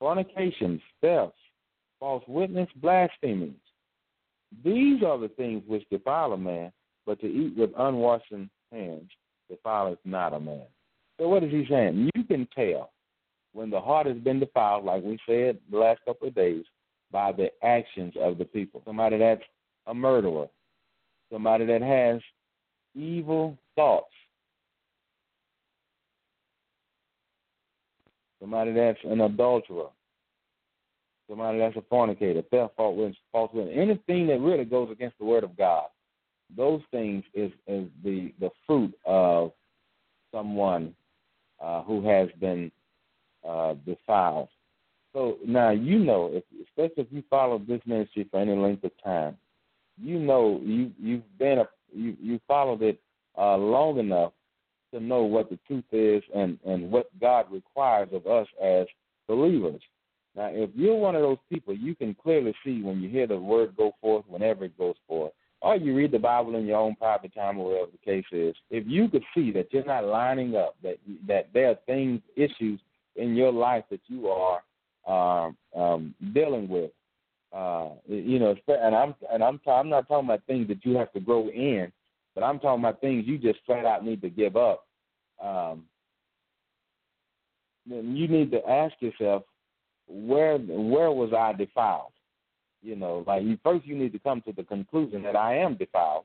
fornications, 0.00 0.80
thefts, 1.00 1.38
false 2.00 2.24
witness, 2.26 2.68
blasphemies. 2.76 3.54
These 4.64 5.04
are 5.04 5.18
the 5.18 5.28
things 5.28 5.62
which 5.68 5.88
defile 5.90 6.32
a 6.32 6.38
man, 6.38 6.72
but 7.06 7.20
to 7.20 7.26
eat 7.26 7.56
with 7.56 7.70
unwashed 7.78 8.32
hands 8.72 9.10
defileth 9.48 9.98
not 10.04 10.34
a 10.34 10.40
man. 10.40 10.66
So 11.18 11.28
what 11.28 11.42
is 11.44 11.50
he 11.50 11.66
saying? 11.68 12.10
You 12.14 12.24
can 12.24 12.48
tell 12.54 12.92
when 13.52 13.70
the 13.70 13.80
heart 13.80 14.06
has 14.06 14.16
been 14.16 14.40
defiled, 14.40 14.84
like 14.84 15.02
we 15.02 15.18
said 15.26 15.58
the 15.70 15.78
last 15.78 16.00
couple 16.04 16.28
of 16.28 16.34
days, 16.34 16.64
by 17.12 17.32
the 17.32 17.50
actions 17.64 18.14
of 18.20 18.38
the 18.38 18.44
people. 18.44 18.82
Somebody 18.84 19.18
that's 19.18 19.42
a 19.86 19.94
murderer, 19.94 20.46
somebody 21.32 21.66
that 21.66 21.82
has 21.82 22.20
evil 22.94 23.58
thoughts, 23.74 24.06
somebody 28.40 28.72
that's 28.72 28.98
an 29.04 29.20
adulterer, 29.20 29.88
somebody 31.28 31.58
that's 31.58 31.76
a 31.76 31.82
fornicator, 31.90 32.42
theft, 32.50 32.74
witness, 32.78 33.16
false 33.32 33.50
witness, 33.52 33.74
anything 33.76 34.26
that 34.28 34.40
really 34.40 34.64
goes 34.64 34.90
against 34.90 35.18
the 35.18 35.24
word 35.24 35.44
of 35.44 35.56
God. 35.56 35.86
Those 36.56 36.80
things 36.90 37.24
is, 37.34 37.50
is 37.66 37.88
the 38.02 38.32
the 38.40 38.50
fruit 38.66 38.92
of 39.04 39.52
someone 40.32 40.94
uh, 41.60 41.82
who 41.82 42.06
has 42.08 42.28
been 42.40 42.70
uh, 43.46 43.74
defiled. 43.86 44.48
So 45.12 45.38
now 45.46 45.70
you 45.70 45.98
know, 45.98 46.30
if, 46.32 46.44
especially 46.68 47.04
if 47.04 47.08
you 47.10 47.22
follow 47.28 47.58
this 47.58 47.80
ministry 47.84 48.26
for 48.30 48.40
any 48.40 48.54
length 48.54 48.84
of 48.84 48.92
time, 49.02 49.36
you 50.00 50.18
know 50.18 50.60
you 50.62 50.92
you've 50.98 51.38
been 51.38 51.58
a 51.58 51.68
you 51.92 52.16
you 52.20 52.40
followed 52.46 52.82
it 52.82 53.00
uh, 53.36 53.56
long 53.56 53.98
enough 53.98 54.32
to 54.92 55.00
know 55.00 55.22
what 55.22 55.50
the 55.50 55.58
truth 55.66 55.84
is 55.92 56.22
and 56.34 56.58
and 56.66 56.90
what 56.90 57.06
God 57.20 57.46
requires 57.50 58.08
of 58.12 58.26
us 58.26 58.46
as 58.62 58.86
believers. 59.28 59.80
Now, 60.36 60.50
if 60.52 60.70
you're 60.74 60.96
one 60.96 61.16
of 61.16 61.22
those 61.22 61.38
people, 61.50 61.74
you 61.74 61.94
can 61.94 62.14
clearly 62.14 62.54
see 62.64 62.82
when 62.82 63.00
you 63.00 63.08
hear 63.08 63.26
the 63.26 63.38
word 63.38 63.76
go 63.76 63.92
forth, 64.00 64.24
whenever 64.28 64.64
it 64.64 64.78
goes 64.78 64.94
forth, 65.08 65.32
or 65.62 65.76
you 65.76 65.94
read 65.94 66.12
the 66.12 66.18
Bible 66.18 66.56
in 66.56 66.66
your 66.66 66.78
own 66.78 66.94
private 66.96 67.34
time, 67.34 67.58
or 67.58 67.70
whatever 67.70 67.90
the 67.92 68.10
case 68.10 68.24
is. 68.32 68.54
If 68.70 68.84
you 68.86 69.08
could 69.08 69.24
see 69.34 69.50
that 69.52 69.72
you're 69.72 69.84
not 69.84 70.04
lining 70.04 70.56
up, 70.56 70.76
that 70.82 70.96
that 71.26 71.48
there 71.52 71.70
are 71.70 71.78
things, 71.86 72.20
issues 72.36 72.80
in 73.16 73.34
your 73.34 73.52
life 73.52 73.84
that 73.90 74.00
you 74.06 74.28
are 74.28 74.62
uh, 75.06 75.50
um, 75.78 76.14
dealing 76.32 76.68
with, 76.68 76.90
uh, 77.52 77.88
you 78.06 78.38
know, 78.38 78.54
and 78.68 78.94
I'm 78.94 79.14
and 79.32 79.42
I'm 79.42 79.60
I'm 79.66 79.88
not 79.88 80.08
talking 80.08 80.28
about 80.28 80.42
things 80.46 80.68
that 80.68 80.84
you 80.84 80.96
have 80.96 81.12
to 81.12 81.20
grow 81.20 81.48
in, 81.48 81.92
but 82.34 82.44
I'm 82.44 82.58
talking 82.58 82.82
about 82.82 83.00
things 83.00 83.26
you 83.26 83.38
just 83.38 83.58
flat 83.66 83.84
out 83.84 84.04
need 84.04 84.22
to 84.22 84.30
give 84.30 84.56
up. 84.56 84.86
Um, 85.42 85.84
then 87.86 88.16
you 88.16 88.28
need 88.28 88.50
to 88.52 88.66
ask 88.68 88.94
yourself, 89.00 89.42
where 90.06 90.58
where 90.58 91.10
was 91.10 91.32
I 91.32 91.52
defiled? 91.52 92.12
You 92.82 92.96
know, 92.96 93.24
like 93.26 93.42
you 93.42 93.58
first 93.62 93.86
you 93.86 93.96
need 93.96 94.12
to 94.12 94.18
come 94.18 94.40
to 94.42 94.52
the 94.52 94.62
conclusion 94.62 95.22
that 95.22 95.36
I 95.36 95.56
am 95.56 95.76
defiled, 95.76 96.24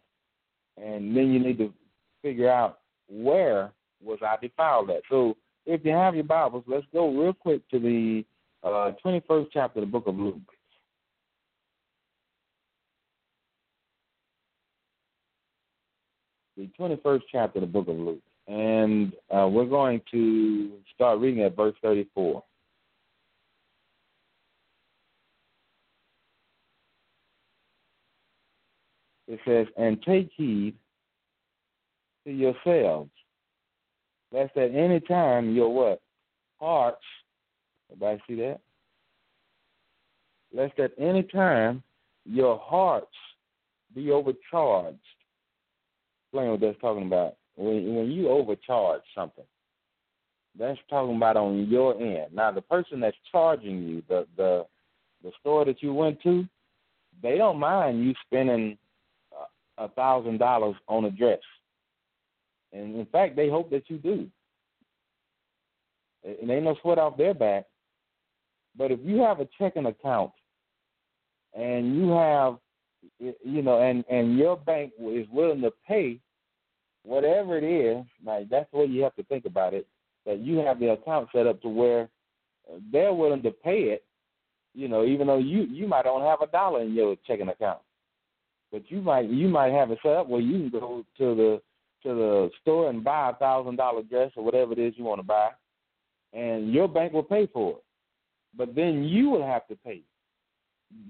and 0.78 1.16
then 1.16 1.32
you 1.32 1.40
need 1.40 1.58
to 1.58 1.74
figure 2.22 2.50
out 2.50 2.80
where 3.10 3.72
was 4.02 4.20
I 4.22 4.38
defiled 4.42 4.90
at. 4.90 5.02
So 5.10 5.36
if 5.66 5.84
you 5.84 5.92
have 5.92 6.16
your 6.16 6.24
Bibles, 6.24 6.64
let's 6.68 6.86
go 6.94 7.10
real 7.10 7.34
quick 7.34 7.68
to 7.70 7.80
the 7.80 8.24
uh, 8.64 8.92
21st 9.04 9.48
chapter 9.52 9.80
of 9.80 9.86
the 9.86 9.92
book 9.92 10.08
of 10.08 10.16
Luke. 10.16 10.38
The 16.58 16.70
21st 16.80 17.22
chapter 17.32 17.60
of 17.60 17.62
the 17.62 17.68
book 17.68 17.88
of 17.88 17.98
Luke. 17.98 18.22
And 18.48 19.14
uh, 19.36 19.48
we're 19.48 19.66
going 19.66 20.02
to 20.12 20.72
start 20.94 21.20
reading 21.20 21.44
at 21.44 21.56
verse 21.56 21.76
34. 21.82 22.44
It 29.28 29.40
says, 29.46 29.68
And 29.78 30.02
take 30.04 30.30
heed 30.36 30.76
to 32.26 32.32
yourselves 32.32 33.10
lest 34.36 34.56
at 34.58 34.76
any 34.76 35.00
time 35.00 35.56
your 35.56 35.74
what? 35.74 36.02
Hearts, 36.60 37.04
everybody 37.92 38.22
see 38.28 38.36
that? 38.36 38.60
Lest 40.54 40.78
at 40.80 40.92
any 40.98 41.24
time 41.24 41.84
your 42.26 42.60
hearts 42.60 43.16
be 43.94 44.12
overcharged. 44.12 44.98
Explain 46.26 46.52
what 46.52 46.60
that's 46.60 46.80
talking 46.80 47.08
about. 47.08 47.36
When 47.56 47.96
when 47.96 48.12
you 48.12 48.30
overcharge 48.30 49.02
something, 49.16 49.46
that's 50.58 50.80
talking 50.90 51.16
about 51.16 51.38
on 51.38 51.68
your 51.70 51.96
end. 52.02 52.34
Now 52.34 52.52
the 52.52 52.62
person 52.62 53.00
that's 53.00 53.18
charging 53.32 53.84
you, 53.84 54.04
the 54.10 54.28
the 54.36 54.66
the 55.24 55.32
store 55.40 55.66
that 55.66 55.82
you 55.82 55.94
went 55.94 56.22
to, 56.24 56.46
they 57.22 57.38
don't 57.38 57.60
mind 57.60 58.04
you 58.04 58.14
spending 58.26 58.78
a 59.78 59.90
thousand 59.90 60.38
dollars 60.38 60.76
on 60.88 61.06
a 61.06 61.12
dress. 61.12 61.40
And 62.74 62.96
in 62.96 63.06
fact, 63.08 63.36
they 63.36 63.50
hope 63.50 63.70
that 63.72 63.90
you 63.90 63.98
do. 63.98 64.28
And 66.24 66.50
ain't 66.50 66.64
no 66.64 66.76
sweat 66.82 66.98
off 66.98 67.18
their 67.18 67.34
back. 67.34 67.66
But 68.78 68.92
if 68.92 69.00
you 69.04 69.18
have 69.20 69.40
a 69.40 69.48
checking 69.58 69.86
account 69.86 70.32
and 71.54 71.96
you 71.96 72.10
have, 72.12 72.58
you 73.20 73.62
know, 73.62 73.82
and 73.82 74.04
and 74.10 74.38
your 74.38 74.58
bank 74.58 74.92
is 75.00 75.28
willing 75.32 75.62
to 75.62 75.72
pay 75.88 76.20
whatever 77.04 77.58
it 77.58 77.64
is, 77.64 78.04
like 78.26 78.50
that's 78.50 78.70
the 78.72 78.80
way 78.80 78.86
you 78.86 79.04
have 79.04 79.16
to 79.16 79.24
think 79.24 79.46
about 79.46 79.74
it. 79.74 79.88
That 80.26 80.40
you 80.40 80.58
have 80.58 80.80
the 80.80 80.92
account 80.92 81.30
set 81.34 81.48
up 81.48 81.62
to 81.62 81.70
where 81.70 82.10
they're 82.92 83.14
willing 83.14 83.44
to 83.44 83.52
pay 83.52 83.84
it, 83.84 84.04
you 84.74 84.88
know, 84.88 85.06
even 85.06 85.28
though 85.28 85.38
you 85.38 85.64
you 85.64 85.88
might 85.88 86.06
only 86.08 86.28
have 86.28 86.42
a 86.42 86.48
dollar 86.48 86.82
in 86.82 86.94
your 86.94 87.16
checking 87.28 87.50
account, 87.50 87.80
but 88.72 88.84
you 88.90 89.02
might 89.02 89.30
you 89.30 89.48
might 89.48 89.72
have 89.72 89.92
it 89.92 90.00
set 90.02 90.14
up 90.14 90.28
where 90.28 90.42
you 90.42 90.70
can 90.70 90.80
go 90.80 91.06
to 91.18 91.36
the 91.36 91.62
to 92.04 92.14
the 92.14 92.50
store 92.62 92.90
and 92.90 93.04
buy 93.04 93.32
a 93.32 93.36
thousand 93.36 93.78
dollar 93.78 94.04
dress 94.04 94.32
or 94.36 94.44
whatever 94.44 94.74
it 94.74 94.80
is 94.80 94.94
you 94.98 95.04
want 95.04 95.20
to 95.20 95.24
buy, 95.26 95.50
and 96.34 96.74
your 96.74 96.88
bank 96.88 97.14
will 97.14 97.24
pay 97.24 97.48
for 97.48 97.72
it. 97.72 97.84
But 98.58 98.76
then 98.76 99.04
you 99.04 99.30
will 99.30 99.46
have 99.46 99.68
to 99.68 99.76
pay 99.76 100.02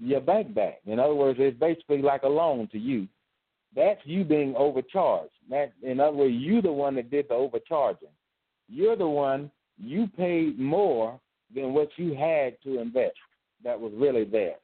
your 0.00 0.20
bank 0.20 0.54
back. 0.54 0.80
In 0.86 0.98
other 0.98 1.14
words, 1.14 1.38
it's 1.40 1.58
basically 1.58 2.02
like 2.02 2.22
a 2.22 2.28
loan 2.28 2.68
to 2.72 2.78
you. 2.78 3.06
That's 3.74 4.00
you 4.04 4.24
being 4.24 4.54
overcharged. 4.56 5.32
That, 5.50 5.72
in 5.82 6.00
other 6.00 6.16
words, 6.16 6.34
you 6.34 6.62
the 6.62 6.72
one 6.72 6.94
that 6.96 7.10
did 7.10 7.28
the 7.28 7.34
overcharging. 7.34 8.08
You're 8.68 8.96
the 8.96 9.06
one 9.06 9.50
you 9.78 10.08
paid 10.16 10.58
more 10.58 11.20
than 11.54 11.74
what 11.74 11.90
you 11.96 12.14
had 12.14 12.56
to 12.64 12.80
invest. 12.80 13.16
That 13.62 13.78
was 13.78 13.92
really 13.94 14.24
there. 14.24 14.56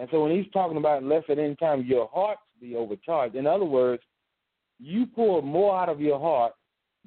And 0.00 0.08
so 0.10 0.22
when 0.22 0.32
he's 0.32 0.50
talking 0.50 0.78
about 0.78 1.04
less 1.04 1.24
at 1.28 1.38
any 1.38 1.54
time 1.56 1.84
your 1.84 2.08
hearts 2.10 2.40
be 2.58 2.74
overcharged, 2.74 3.36
in 3.36 3.46
other 3.46 3.66
words, 3.66 4.02
you 4.78 5.04
pour 5.04 5.42
more 5.42 5.78
out 5.78 5.90
of 5.90 6.00
your 6.00 6.18
heart, 6.18 6.54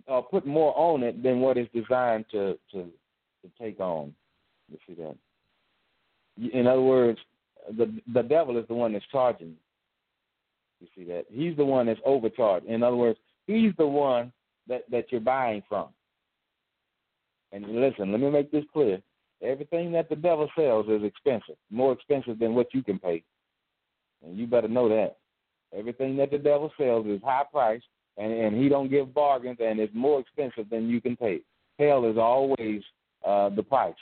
uh, 0.08 0.22
put 0.22 0.46
more 0.46 0.78
on 0.78 1.02
it 1.02 1.24
than 1.24 1.40
what 1.40 1.58
is 1.58 1.68
designed 1.74 2.26
to 2.30 2.58
to 2.72 2.84
to 3.42 3.52
take 3.60 3.80
on. 3.80 4.14
You 4.72 4.78
see 4.86 4.94
that? 4.94 5.16
In 6.54 6.68
other 6.68 6.82
words, 6.82 7.18
the 7.78 8.00
the 8.14 8.22
devil 8.22 8.58
is 8.58 8.68
the 8.68 8.76
one 8.76 8.94
that's 8.94 9.06
charging. 9.12 9.56
You 10.80 10.88
see 10.96 11.04
that? 11.06 11.26
He's 11.32 11.58
the 11.58 11.66
one 11.66 11.88
that's 11.88 12.00
overcharged. 12.06 12.68
In 12.68 12.84
other 12.84 12.96
words, 12.96 13.18
he's 13.48 13.72
the 13.80 13.88
one 13.88 14.32
that 14.68 14.84
that 14.92 15.12
you're 15.12 15.20
buying 15.20 15.64
from. 15.68 15.88
And 17.52 17.66
listen, 17.70 18.12
let 18.12 18.22
me 18.22 18.30
make 18.30 18.52
this 18.52 18.66
clear. 18.72 19.02
Everything 19.44 19.92
that 19.92 20.10
the 20.10 20.16
devil 20.16 20.50
sells 20.58 20.88
is 20.88 21.04
expensive, 21.04 21.56
more 21.70 21.92
expensive 21.92 22.40
than 22.40 22.56
what 22.56 22.74
you 22.74 22.82
can 22.82 22.98
pay. 22.98 23.24
And 24.26 24.38
you 24.38 24.48
better 24.48 24.70
know 24.70 24.88
that. 24.90 25.18
Everything 25.78 26.16
that 26.18 26.32
the 26.32 26.38
devil 26.38 26.72
sells 26.78 27.06
is 27.08 27.20
high 27.24 27.44
price, 27.52 27.82
and, 28.18 28.32
and 28.32 28.56
he 28.56 28.70
don't 28.70 28.90
give 28.90 29.14
bargains, 29.14 29.58
and 29.60 29.80
it's 29.80 29.94
more 29.94 30.20
expensive 30.20 30.70
than 30.70 30.88
you 30.88 31.02
can 31.02 31.18
pay. 31.18 31.42
Hell 31.80 32.06
is 32.06 32.18
always 32.18 32.82
uh, 33.26 33.50
the 33.50 33.64
price, 33.64 33.94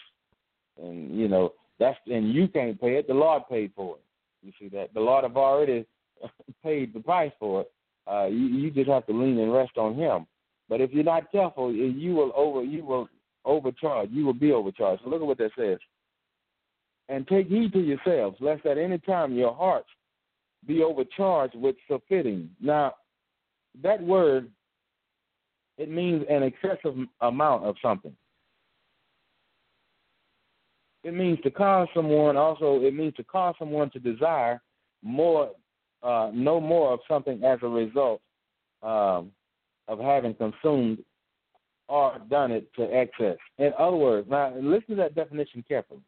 and 0.82 1.18
you 1.18 1.28
know 1.28 1.54
that's 1.80 1.98
and 2.08 2.34
you 2.34 2.48
can't 2.48 2.80
pay 2.80 2.98
it. 2.98 3.08
The 3.08 3.14
Lord 3.14 3.44
paid 3.50 3.72
for 3.76 3.96
it. 3.96 4.04
You 4.46 4.52
see 4.60 4.68
that 4.76 4.94
the 4.94 5.00
Lord 5.00 5.24
have 5.24 5.38
already 5.38 5.86
paid 6.64 6.94
the 6.94 7.00
price 7.00 7.32
for 7.40 7.62
it. 7.62 7.72
Uh, 8.06 8.26
you, 8.26 8.48
you 8.48 8.72
just 8.72 8.90
have 8.90 9.06
to 9.06 9.14
lean 9.14 9.40
and 9.40 9.54
rest 9.54 9.78
on 9.78 9.96
Him. 9.96 10.28
But 10.68 10.82
if 10.82 10.92
you're 10.92 11.04
not 11.04 11.32
careful, 11.32 11.74
you 11.74 12.14
will 12.14 12.34
over 12.36 12.64
you 12.64 12.84
will 12.84 13.08
overcharge. 13.46 14.10
You 14.12 14.26
will 14.26 14.34
be 14.34 14.52
overcharged. 14.52 15.04
So 15.04 15.10
look 15.10 15.22
at 15.22 15.28
what 15.28 15.38
that 15.40 15.52
says. 15.58 15.80
And 17.10 17.28
take 17.28 17.48
heed 17.48 17.74
to 17.74 17.80
yourselves, 17.80 18.38
lest 18.40 18.66
at 18.66 18.78
any 18.78 18.98
time 19.00 19.34
your 19.34 19.54
hearts 19.54 19.90
be 20.66 20.84
overcharged 20.84 21.56
with 21.56 21.76
surfeiting. 21.88 22.50
Now, 22.62 22.94
that 23.82 24.02
word, 24.02 24.50
it 25.78 25.90
means 25.90 26.24
an 26.30 26.44
excessive 26.44 26.96
amount 27.22 27.66
of 27.66 27.76
something. 27.82 28.16
It 31.04 31.16
means 31.16 31.40
to 31.44 31.50
cause 31.50 31.88
someone, 31.96 32.38
also, 32.38 32.82
it 32.82 32.94
means 32.94 33.16
to 33.16 33.24
cause 33.24 33.56
someone 33.58 33.90
to 33.92 34.00
desire 34.00 34.62
more, 35.02 35.52
uh, 36.04 36.30
no 36.32 36.60
more 36.62 36.94
of 36.94 37.00
something 37.08 37.44
as 37.44 37.58
a 37.64 37.68
result 37.68 38.22
um, 38.84 39.32
of 39.88 40.00
having 40.00 40.36
consumed 40.36 41.00
or 41.92 42.18
done 42.30 42.52
it 42.52 42.74
to 42.74 42.84
excess. 42.84 43.36
In 43.58 43.74
other 43.78 43.98
words, 43.98 44.26
now 44.30 44.54
listen 44.56 44.92
to 44.92 44.96
that 44.96 45.14
definition 45.14 45.62
carefully. 45.68 46.00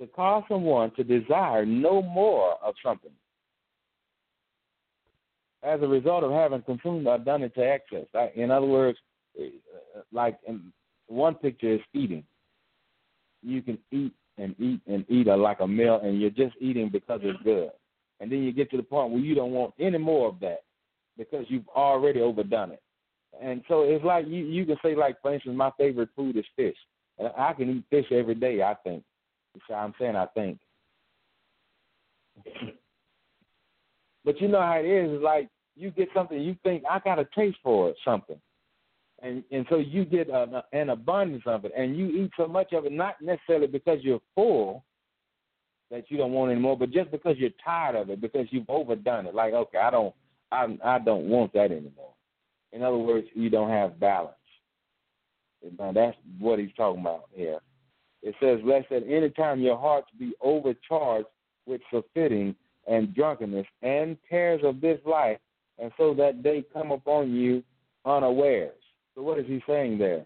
To 0.00 0.06
cause 0.06 0.44
someone 0.48 0.92
to 0.96 1.04
desire 1.04 1.66
no 1.66 2.00
more 2.00 2.54
of 2.64 2.74
something 2.82 3.10
as 5.62 5.82
a 5.82 5.86
result 5.86 6.24
of 6.24 6.32
having 6.32 6.62
consumed 6.62 7.06
or 7.06 7.18
done 7.18 7.42
it 7.42 7.54
to 7.54 7.60
excess. 7.60 8.06
In 8.34 8.50
other 8.50 8.66
words, 8.66 8.98
eh, 9.38 9.48
like 10.10 10.38
in 10.46 10.72
one 11.06 11.34
picture 11.34 11.74
is 11.74 11.80
eating. 11.92 12.24
You 13.42 13.60
can 13.60 13.78
eat 13.90 14.14
and 14.38 14.54
eat 14.58 14.80
and 14.86 15.04
eat 15.10 15.26
like 15.26 15.60
a 15.60 15.68
meal, 15.68 16.00
and 16.02 16.18
you're 16.18 16.30
just 16.30 16.54
eating 16.60 16.88
because 16.90 17.20
it's 17.22 17.42
good. 17.42 17.70
And 18.20 18.32
then 18.32 18.42
you 18.42 18.52
get 18.52 18.70
to 18.70 18.78
the 18.78 18.82
point 18.82 19.12
where 19.12 19.20
you 19.20 19.34
don't 19.34 19.52
want 19.52 19.74
any 19.78 19.98
more 19.98 20.28
of 20.28 20.40
that 20.40 20.62
because 21.18 21.44
you've 21.48 21.68
already 21.68 22.22
overdone 22.22 22.72
it. 22.72 22.82
And 23.42 23.62
so 23.68 23.82
it's 23.82 24.04
like 24.04 24.26
you 24.26 24.44
you 24.44 24.64
can 24.64 24.76
say 24.82 24.94
like 24.94 25.20
for 25.22 25.34
instance, 25.34 25.56
my 25.56 25.70
favorite 25.78 26.10
food 26.16 26.36
is 26.36 26.44
fish, 26.56 26.76
and 27.18 27.30
I 27.36 27.52
can 27.52 27.70
eat 27.70 27.84
fish 27.90 28.06
every 28.12 28.34
day. 28.34 28.62
I 28.62 28.74
think. 28.84 29.02
So 29.68 29.74
I'm 29.74 29.94
saying 29.98 30.16
I 30.16 30.26
think. 30.26 30.58
but 34.24 34.40
you 34.40 34.48
know 34.48 34.60
how 34.60 34.74
it 34.78 34.86
is. 34.86 35.12
It's 35.12 35.22
like 35.24 35.48
you 35.76 35.90
get 35.90 36.08
something 36.14 36.40
you 36.40 36.56
think 36.62 36.84
I 36.90 36.98
got 36.98 37.18
a 37.18 37.26
taste 37.34 37.58
for 37.62 37.90
it, 37.90 37.96
something, 38.04 38.40
and 39.22 39.42
and 39.50 39.66
so 39.68 39.76
you 39.76 40.04
get 40.04 40.28
a, 40.28 40.64
an 40.72 40.90
abundance 40.90 41.44
of 41.46 41.64
it, 41.64 41.72
and 41.76 41.96
you 41.96 42.08
eat 42.08 42.30
so 42.36 42.46
much 42.46 42.72
of 42.72 42.84
it, 42.86 42.92
not 42.92 43.20
necessarily 43.20 43.66
because 43.66 43.98
you're 44.02 44.20
full 44.34 44.84
that 45.90 46.10
you 46.10 46.16
don't 46.16 46.32
want 46.32 46.50
anymore, 46.50 46.76
but 46.76 46.90
just 46.90 47.10
because 47.10 47.36
you're 47.38 47.50
tired 47.64 47.94
of 47.94 48.10
it, 48.10 48.20
because 48.20 48.46
you've 48.50 48.68
overdone 48.68 49.26
it. 49.26 49.34
Like, 49.34 49.52
okay, 49.52 49.78
I 49.78 49.90
don't, 49.90 50.14
I 50.50 50.66
I 50.84 50.98
don't 50.98 51.28
want 51.28 51.52
that 51.52 51.70
anymore. 51.70 52.15
In 52.72 52.82
other 52.82 52.98
words, 52.98 53.26
you 53.34 53.50
don't 53.50 53.70
have 53.70 53.98
balance. 54.00 54.34
Now 55.78 55.92
that's 55.92 56.16
what 56.38 56.58
he's 56.58 56.72
talking 56.76 57.00
about 57.00 57.24
here. 57.32 57.58
It 58.22 58.34
says, 58.40 58.60
Lest 58.64 58.90
at 58.92 59.02
any 59.08 59.30
time 59.30 59.60
your 59.60 59.78
hearts 59.78 60.08
be 60.18 60.32
overcharged 60.40 61.28
with 61.66 61.80
surfeiting 61.90 62.54
and 62.86 63.14
drunkenness 63.14 63.66
and 63.82 64.16
cares 64.28 64.60
of 64.64 64.80
this 64.80 65.00
life, 65.04 65.38
and 65.78 65.90
so 65.96 66.14
that 66.14 66.42
they 66.42 66.64
come 66.72 66.92
upon 66.92 67.32
you 67.32 67.62
unawares. 68.04 68.78
So, 69.14 69.22
what 69.22 69.38
is 69.38 69.46
he 69.46 69.62
saying 69.66 69.98
there? 69.98 70.24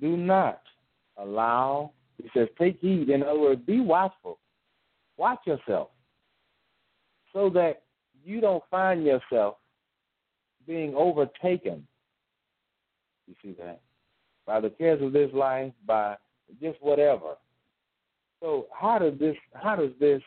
Do 0.00 0.16
not 0.16 0.62
allow, 1.16 1.92
he 2.22 2.28
says, 2.34 2.48
take 2.58 2.78
heed. 2.80 3.08
In 3.08 3.22
other 3.22 3.38
words, 3.38 3.62
be 3.66 3.80
watchful. 3.80 4.38
Watch 5.16 5.40
yourself 5.46 5.88
so 7.32 7.48
that 7.50 7.82
you 8.24 8.40
don't 8.40 8.64
find 8.70 9.04
yourself 9.04 9.56
being 10.66 10.94
overtaken. 10.94 11.86
You 13.26 13.34
see 13.42 13.56
that? 13.58 13.80
By 14.46 14.60
the 14.60 14.70
cares 14.70 15.02
of 15.02 15.12
this 15.12 15.30
life, 15.32 15.72
by 15.86 16.16
just 16.62 16.80
whatever. 16.80 17.36
So 18.40 18.66
how 18.72 18.98
does 18.98 19.18
this 19.18 19.36
how 19.54 19.76
does 19.76 19.92
this 19.98 20.22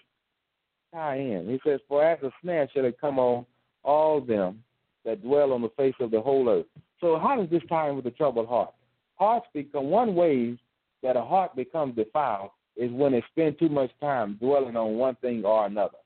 tie 0.93 1.17
in? 1.17 1.47
He 1.47 1.59
says, 1.65 1.79
For 1.87 2.03
as 2.03 2.21
a 2.23 2.31
snare 2.41 2.67
shall 2.73 2.85
it 2.85 2.99
come 2.99 3.19
on 3.19 3.45
all 3.83 4.19
them 4.19 4.63
that 5.05 5.23
dwell 5.23 5.53
on 5.53 5.61
the 5.61 5.71
face 5.77 5.95
of 5.99 6.11
the 6.11 6.21
whole 6.21 6.49
earth. 6.49 6.65
So 6.99 7.17
how 7.17 7.37
does 7.37 7.49
this 7.49 7.61
tie 7.69 7.89
in 7.89 7.95
with 7.95 8.05
the 8.05 8.11
troubled 8.11 8.47
heart? 8.47 8.73
Hearts 9.15 9.47
become 9.53 9.89
one 9.89 10.15
way 10.15 10.57
that 11.03 11.15
a 11.15 11.21
heart 11.21 11.55
becomes 11.55 11.95
defiled 11.95 12.51
is 12.75 12.91
when 12.91 13.13
it 13.13 13.23
spends 13.31 13.57
too 13.59 13.69
much 13.69 13.91
time 14.01 14.37
dwelling 14.39 14.75
on 14.75 14.95
one 14.95 15.15
thing 15.15 15.43
or 15.45 15.65
another. 15.65 15.97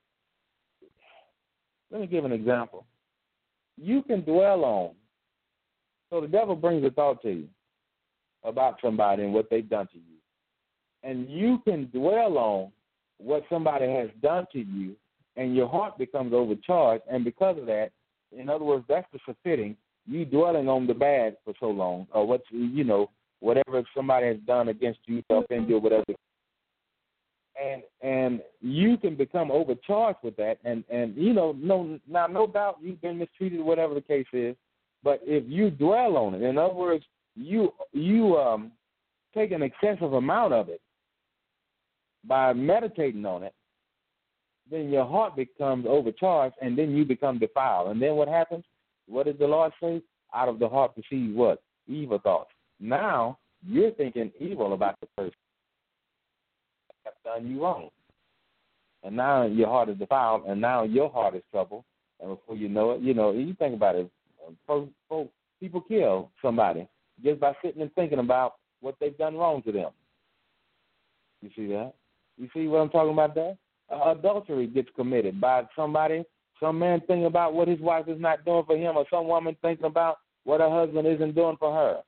Let 1.90 2.00
me 2.00 2.06
give 2.06 2.24
an 2.24 2.32
example. 2.32 2.84
You 3.76 4.02
can 4.02 4.22
dwell 4.22 4.64
on. 4.64 4.90
So 6.10 6.20
the 6.20 6.28
devil 6.28 6.54
brings 6.54 6.84
a 6.84 6.90
thought 6.90 7.22
to 7.22 7.30
you 7.30 7.48
about 8.44 8.78
somebody 8.82 9.24
and 9.24 9.32
what 9.32 9.48
they've 9.50 9.68
done 9.68 9.88
to 9.88 9.98
you. 9.98 10.16
And 11.02 11.28
you 11.28 11.60
can 11.64 11.90
dwell 11.92 12.38
on 12.38 12.72
what 13.18 13.44
somebody 13.50 13.86
has 13.86 14.10
done 14.22 14.46
to 14.52 14.58
you, 14.58 14.96
and 15.36 15.54
your 15.54 15.68
heart 15.68 15.98
becomes 15.98 16.32
overcharged. 16.32 17.04
And 17.10 17.24
because 17.24 17.58
of 17.58 17.66
that, 17.66 17.90
in 18.36 18.48
other 18.48 18.64
words, 18.64 18.84
that's 18.88 19.06
the 19.12 19.18
surfeiting. 19.26 19.76
You 20.06 20.24
dwelling 20.24 20.68
on 20.68 20.86
the 20.86 20.94
bad 20.94 21.36
for 21.44 21.54
so 21.58 21.66
long, 21.66 22.06
or 22.12 22.26
what 22.26 22.42
you 22.50 22.84
know, 22.84 23.10
whatever 23.40 23.82
somebody 23.96 24.26
has 24.26 24.36
done 24.46 24.68
against 24.68 25.00
you, 25.06 25.22
offend 25.30 25.68
you, 25.68 25.78
whatever. 25.78 26.04
And 27.62 27.82
and 28.02 28.42
you 28.60 28.96
can 28.96 29.14
become 29.14 29.50
overcharged 29.50 30.18
with 30.24 30.36
that, 30.36 30.58
and 30.64 30.82
and 30.90 31.14
you 31.16 31.32
know, 31.32 31.52
no 31.56 32.00
now 32.08 32.26
no 32.26 32.48
doubt 32.48 32.78
you've 32.82 33.00
been 33.00 33.18
mistreated, 33.18 33.60
whatever 33.60 33.94
the 33.94 34.00
case 34.00 34.26
is. 34.32 34.56
But 35.04 35.20
if 35.24 35.44
you 35.46 35.70
dwell 35.70 36.16
on 36.16 36.34
it, 36.34 36.42
in 36.42 36.58
other 36.58 36.74
words, 36.74 37.04
you 37.36 37.72
you 37.92 38.36
um 38.36 38.72
take 39.34 39.52
an 39.52 39.62
excessive 39.62 40.14
amount 40.14 40.52
of 40.52 40.68
it, 40.68 40.80
by 42.26 42.52
meditating 42.52 43.24
on 43.26 43.42
it, 43.42 43.54
then 44.70 44.90
your 44.90 45.06
heart 45.06 45.36
becomes 45.36 45.86
overcharged 45.88 46.56
and 46.60 46.76
then 46.76 46.96
you 46.96 47.04
become 47.04 47.38
defiled. 47.38 47.90
And 47.90 48.00
then 48.00 48.14
what 48.14 48.28
happens? 48.28 48.64
What 49.06 49.26
does 49.26 49.38
the 49.38 49.46
Lord 49.46 49.72
say? 49.80 50.02
Out 50.34 50.48
of 50.48 50.58
the 50.58 50.68
heart 50.68 50.94
proceeds 50.94 51.36
what? 51.36 51.62
Evil 51.86 52.18
thoughts. 52.18 52.50
Now 52.80 53.38
you're 53.66 53.92
thinking 53.92 54.32
evil 54.40 54.72
about 54.72 54.96
the 55.00 55.06
person 55.16 55.34
done 57.24 57.46
you 57.46 57.62
wrong. 57.62 57.88
And 59.02 59.16
now 59.16 59.44
your 59.44 59.68
heart 59.68 59.88
is 59.88 59.98
defiled 59.98 60.44
and 60.46 60.60
now 60.60 60.84
your 60.84 61.10
heart 61.10 61.34
is 61.34 61.42
troubled. 61.50 61.84
And 62.20 62.30
before 62.30 62.56
you 62.56 62.68
know 62.68 62.92
it, 62.92 63.02
you 63.02 63.12
know, 63.12 63.32
you 63.32 63.54
think 63.54 63.74
about 63.74 63.96
it, 63.96 64.10
folks, 64.66 64.90
folks, 65.08 65.32
people 65.60 65.80
kill 65.80 66.30
somebody 66.40 66.88
just 67.22 67.40
by 67.40 67.52
sitting 67.62 67.82
and 67.82 67.92
thinking 67.94 68.18
about 68.18 68.54
what 68.80 68.94
they've 69.00 69.16
done 69.18 69.36
wrong 69.36 69.62
to 69.62 69.72
them. 69.72 69.90
You 71.42 71.50
see 71.54 71.66
that? 71.68 71.94
You 72.38 72.48
see 72.54 72.66
what 72.66 72.78
I'm 72.78 72.90
talking 72.90 73.12
about 73.12 73.34
there? 73.34 73.56
Uh, 73.92 74.12
adultery 74.12 74.66
gets 74.66 74.88
committed 74.96 75.40
by 75.40 75.62
somebody, 75.76 76.24
some 76.58 76.78
man 76.78 77.00
thinking 77.06 77.26
about 77.26 77.52
what 77.52 77.68
his 77.68 77.80
wife 77.80 78.08
is 78.08 78.20
not 78.20 78.44
doing 78.44 78.64
for 78.66 78.76
him, 78.76 78.96
or 78.96 79.04
some 79.10 79.28
woman 79.28 79.56
thinking 79.60 79.84
about 79.84 80.18
what 80.44 80.60
her 80.60 80.70
husband 80.70 81.06
isn't 81.06 81.34
doing 81.34 81.56
for 81.58 81.72
her. 81.72 82.00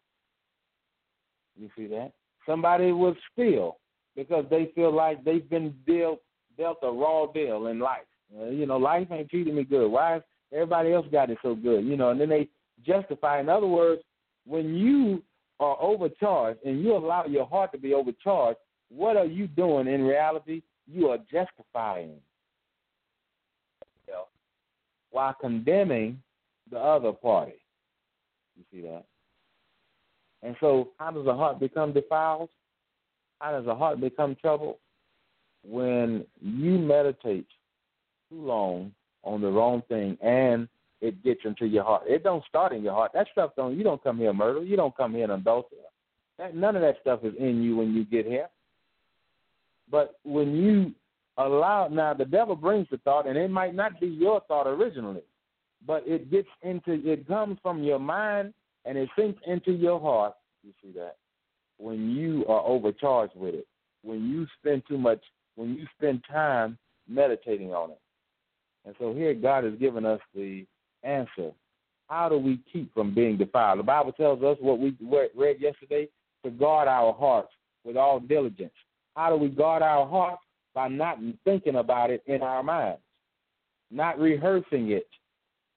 You 1.59 1.71
see 1.77 1.87
that? 1.89 2.13
Somebody 2.47 2.93
will 2.93 3.17
steal 3.33 3.77
because 4.17 4.45
they 4.51 4.73
feel 4.75 4.95
like 4.95 5.23
they've 5.25 5.49
been 5.49 5.75
dealt 5.87 6.21
dealt 6.59 6.79
a 6.83 6.91
raw 6.91 7.27
deal 7.27 7.67
in 7.67 7.79
life. 7.79 8.07
Uh, 8.39 8.47
you 8.47 8.67
know, 8.67 8.79
life 8.79 9.07
ain't 9.11 9.29
treating 9.29 9.55
me 9.55 9.65
good. 9.65 9.89
Why 9.89 10.21
everybody 10.53 10.93
else 10.93 11.07
got 11.13 11.31
it 11.31 11.39
so 11.43 11.55
good? 11.55 11.85
You 11.85 11.97
know, 11.97 12.11
and 12.11 12.21
then 12.21 12.31
they 12.31 12.49
justify. 12.85 13.41
In 13.41 13.49
other 13.49 13.67
words, 13.67 14.03
when 14.47 14.75
you 14.75 15.23
are 15.61 15.77
overcharged 15.81 16.61
and 16.65 16.83
you 16.83 16.97
allow 16.97 17.27
your 17.27 17.47
heart 17.47 17.73
to 17.73 17.79
be 17.79 17.95
overcharged, 17.95 18.59
what 18.89 19.17
are 19.17 19.27
you 19.27 19.47
doing 19.47 19.87
in 19.87 20.03
reality? 20.03 20.63
You 20.87 21.11
are 21.11 21.19
justifying 21.31 22.17
while 25.17 25.35
condemning 25.41 26.23
the 26.71 26.79
other 26.79 27.11
party. 27.11 27.55
You 28.55 28.65
see 28.71 28.83
that? 28.83 29.07
And 30.43 30.55
so, 30.61 30.91
how 30.99 31.11
does 31.11 31.25
the 31.25 31.35
heart 31.35 31.59
become 31.59 31.95
defiled? 31.95 32.51
How 33.41 33.53
does 33.53 33.67
a 33.67 33.75
heart 33.75 34.01
become 34.01 34.37
troubled? 34.41 34.77
When 35.65 36.25
you 36.41 36.79
meditate 36.79 37.47
too 38.31 38.41
long 38.41 38.93
on 39.25 39.41
the 39.41 39.51
wrong 39.51 39.83
thing 39.89 40.17
and 40.23 40.69
it 41.01 41.23
gets 41.23 41.41
into 41.45 41.67
your 41.67 41.85
heart. 41.85 42.05
It 42.07 42.23
don't 42.23 42.45
start 42.47 42.73
in 42.73 42.83
your 42.83 42.95
heart. 42.95 43.13
That 43.13 43.27
stuff 43.33 43.53
don't. 43.57 43.77
You 43.77 43.85
don't 43.85 44.03
come 44.03 44.19
here 44.19 44.33
murder. 44.33 44.63
You 44.63 44.77
don't 44.77 44.97
come 44.97 45.15
here 45.15 45.25
and 45.25 45.33
adultery. 45.33 45.79
That, 46.39 46.55
none 46.55 46.77
of 46.77 46.83
that 46.83 46.97
stuff 47.01 47.21
is 47.23 47.35
in 47.39 47.63
you 47.63 47.77
when 47.77 47.95
you 47.95 48.05
get 48.05 48.27
here. 48.27 48.49
But 49.91 50.19
when 50.25 50.55
you 50.55 50.93
allow 51.39 51.89
now 51.89 52.15
the 52.15 52.25
devil 52.25 52.57
brings 52.57 52.89
the 52.91 52.99
thought, 52.99 53.27
and 53.27 53.37
it 53.37 53.51
might 53.51 53.75
not 53.75 54.01
be 54.01 54.07
your 54.07 54.41
thought 54.49 54.67
originally, 54.67 55.23
but 55.87 56.03
it 56.07 56.31
gets 56.31 56.49
into 56.63 57.01
it 57.05 57.27
comes 57.29 57.59
from 57.63 57.83
your 57.83 57.99
mind 57.99 58.55
and 58.85 58.97
it 58.97 59.09
sinks 59.19 59.41
into 59.47 59.73
your 59.73 60.01
heart. 60.01 60.35
You 60.65 60.73
see 60.83 60.93
that 60.99 61.17
when 61.79 62.11
you 62.11 62.47
are 62.47 62.63
overcharged 62.65 63.37
with 63.37 63.55
it, 63.55 63.67
when 64.03 64.29
you 64.29 64.47
spend 64.59 64.83
too 64.89 64.99
much, 64.99 65.21
when 65.57 65.75
you 65.75 65.87
spend 65.99 66.23
time 66.31 66.79
meditating 67.09 67.73
on 67.73 67.91
it. 67.91 68.01
And 68.85 68.95
so 68.99 69.13
here 69.13 69.35
God 69.35 69.65
has 69.65 69.75
given 69.75 70.07
us 70.07 70.21
the 70.35 70.65
answer. 71.03 71.51
How 72.09 72.29
do 72.29 72.39
we 72.39 72.61
keep 72.73 72.93
from 72.95 73.15
being 73.15 73.37
defiled? 73.37 73.81
The 73.81 73.85
Bible 73.85 74.13
tells 74.13 74.43
us 74.43 74.57
what 74.61 74.79
we 74.79 74.97
read 75.35 75.57
yesterday 75.61 76.09
to 76.45 76.51
guard 76.51 76.87
our 76.87 77.13
hearts 77.13 77.51
with 77.85 77.97
all 77.97 78.21
diligence. 78.21 78.73
How 79.17 79.31
do 79.31 79.37
we 79.37 79.49
guard 79.49 79.83
our 79.83 80.07
hearts? 80.07 80.43
By 80.75 80.89
not 80.89 81.19
thinking 81.45 81.77
about 81.77 82.11
it 82.11 82.23
in 82.27 82.43
our 82.43 82.63
minds, 82.63 83.01
not 83.91 84.19
rehearsing 84.19 84.91
it. 84.91 85.09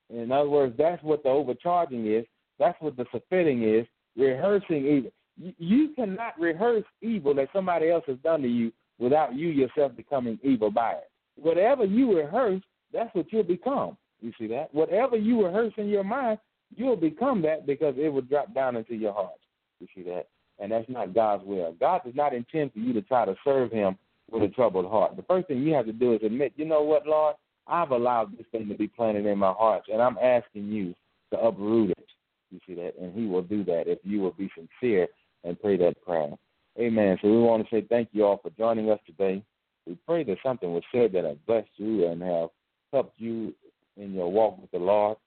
In 0.10 0.30
other 0.30 0.50
words, 0.50 0.76
that's 0.78 1.02
what 1.02 1.24
the 1.24 1.30
overcharging 1.30 2.06
is. 2.06 2.26
That's 2.60 2.76
what 2.82 2.98
the 2.98 3.06
submitting 3.14 3.64
is. 3.64 3.88
Rehearsing 4.18 4.86
evil. 4.86 5.12
You 5.40 5.90
cannot 5.96 6.40
rehearse 6.40 6.84
evil 7.02 7.34
that 7.36 7.50
somebody 7.54 7.90
else 7.90 8.04
has 8.08 8.18
done 8.24 8.42
to 8.42 8.48
you 8.48 8.72
without 8.98 9.36
you 9.36 9.48
yourself 9.48 9.96
becoming 9.96 10.38
evil 10.44 10.70
by 10.70 10.94
it. 10.94 11.10
Whatever 11.36 11.86
you 11.86 12.18
rehearse, 12.18 12.62
that's 12.92 13.14
what 13.16 13.32
you'll 13.32 13.44
become. 13.44 13.98
You 14.22 14.34
see 14.38 14.48
that? 14.48 14.74
Whatever 14.74 15.16
you 15.16 15.46
rehearse 15.46 15.74
in 15.78 15.88
your 15.88 16.04
mind, 16.04 16.40
you'll 16.76 16.98
become 16.98 17.42
that 17.44 17.66
because 17.66 17.96
it 17.98 18.10
will 18.10 18.22
drop 18.22 18.54
down 18.54 18.76
into 18.76 18.96
your 18.96 19.14
heart. 19.14 19.40
You 19.80 19.88
see 19.96 20.04
that? 20.04 20.28
And 20.60 20.72
that's 20.72 20.90
not 20.90 21.14
God's 21.14 21.46
will. 21.46 21.74
God 21.80 22.02
does 22.04 22.16
not 22.16 22.34
intend 22.34 22.74
for 22.74 22.80
you 22.80 22.92
to 22.94 23.02
try 23.02 23.24
to 23.24 23.36
serve 23.46 23.72
Him 23.72 23.98
with 24.30 24.44
a 24.44 24.50
troubled 24.50 24.92
heart. 24.92 25.16
The 25.16 25.24
first 25.24 25.48
thing 25.48 25.64
you 25.64 25.74
have 25.74 25.86
to 25.86 25.94
do 25.94 26.14
is 26.14 26.20
admit, 26.24 26.54
you 26.58 26.66
know 26.66 26.82
what, 26.82 27.08
Lord? 27.08 27.36
I've 27.66 27.92
allowed 27.92 28.38
this 28.38 28.48
thing 28.52 28.68
to 28.68 28.76
be 28.76 28.88
planted 28.88 29.26
in 29.26 29.38
my 29.38 29.54
heart, 29.54 29.84
and 29.92 30.02
I'm 30.02 30.18
asking 30.18 30.68
you 30.70 30.94
to 31.32 31.40
uproot 31.40 31.92
it. 31.92 32.08
You 32.52 32.60
see 32.68 32.74
that? 32.76 32.96
And 33.00 33.14
He 33.14 33.26
will 33.26 33.44
do 33.44 33.64
that 33.66 33.84
if 33.88 34.00
you 34.04 34.20
will 34.20 34.32
be 34.32 34.52
sincere 34.56 35.08
and 35.44 35.60
pray 35.60 35.78
that 35.78 36.02
prayer. 36.04 36.32
Amen. 36.80 37.18
So 37.22 37.30
we 37.30 37.40
want 37.40 37.68
to 37.68 37.76
say 37.76 37.86
thank 37.90 38.10
you 38.12 38.26
all 38.26 38.38
for 38.38 38.50
joining 38.52 38.90
us 38.90 39.00
today. 39.06 39.44
We 39.86 39.98
pray 40.08 40.24
that 40.24 40.38
something 40.44 40.72
was 40.72 40.84
said 40.94 41.14
that 41.14 41.26
has 41.26 41.38
blessed 41.48 41.70
you 41.78 42.08
and 42.08 42.22
have 42.22 42.50
helped 42.94 43.20
you 43.20 43.54
in 43.98 44.14
your 44.14 44.32
walk 44.32 44.62
with 44.62 44.72
the 44.72 44.80
Lord. 44.80 45.18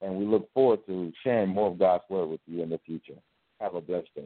And 0.00 0.16
we 0.16 0.24
look 0.24 0.52
forward 0.52 0.80
to 0.86 1.12
sharing 1.22 1.50
more 1.50 1.68
of 1.68 1.78
God's 1.78 2.04
word 2.08 2.26
with 2.26 2.40
you 2.46 2.62
in 2.62 2.70
the 2.70 2.80
future. 2.84 3.18
Have 3.60 3.74
a 3.74 3.80
blessed 3.80 4.08
day. 4.14 4.20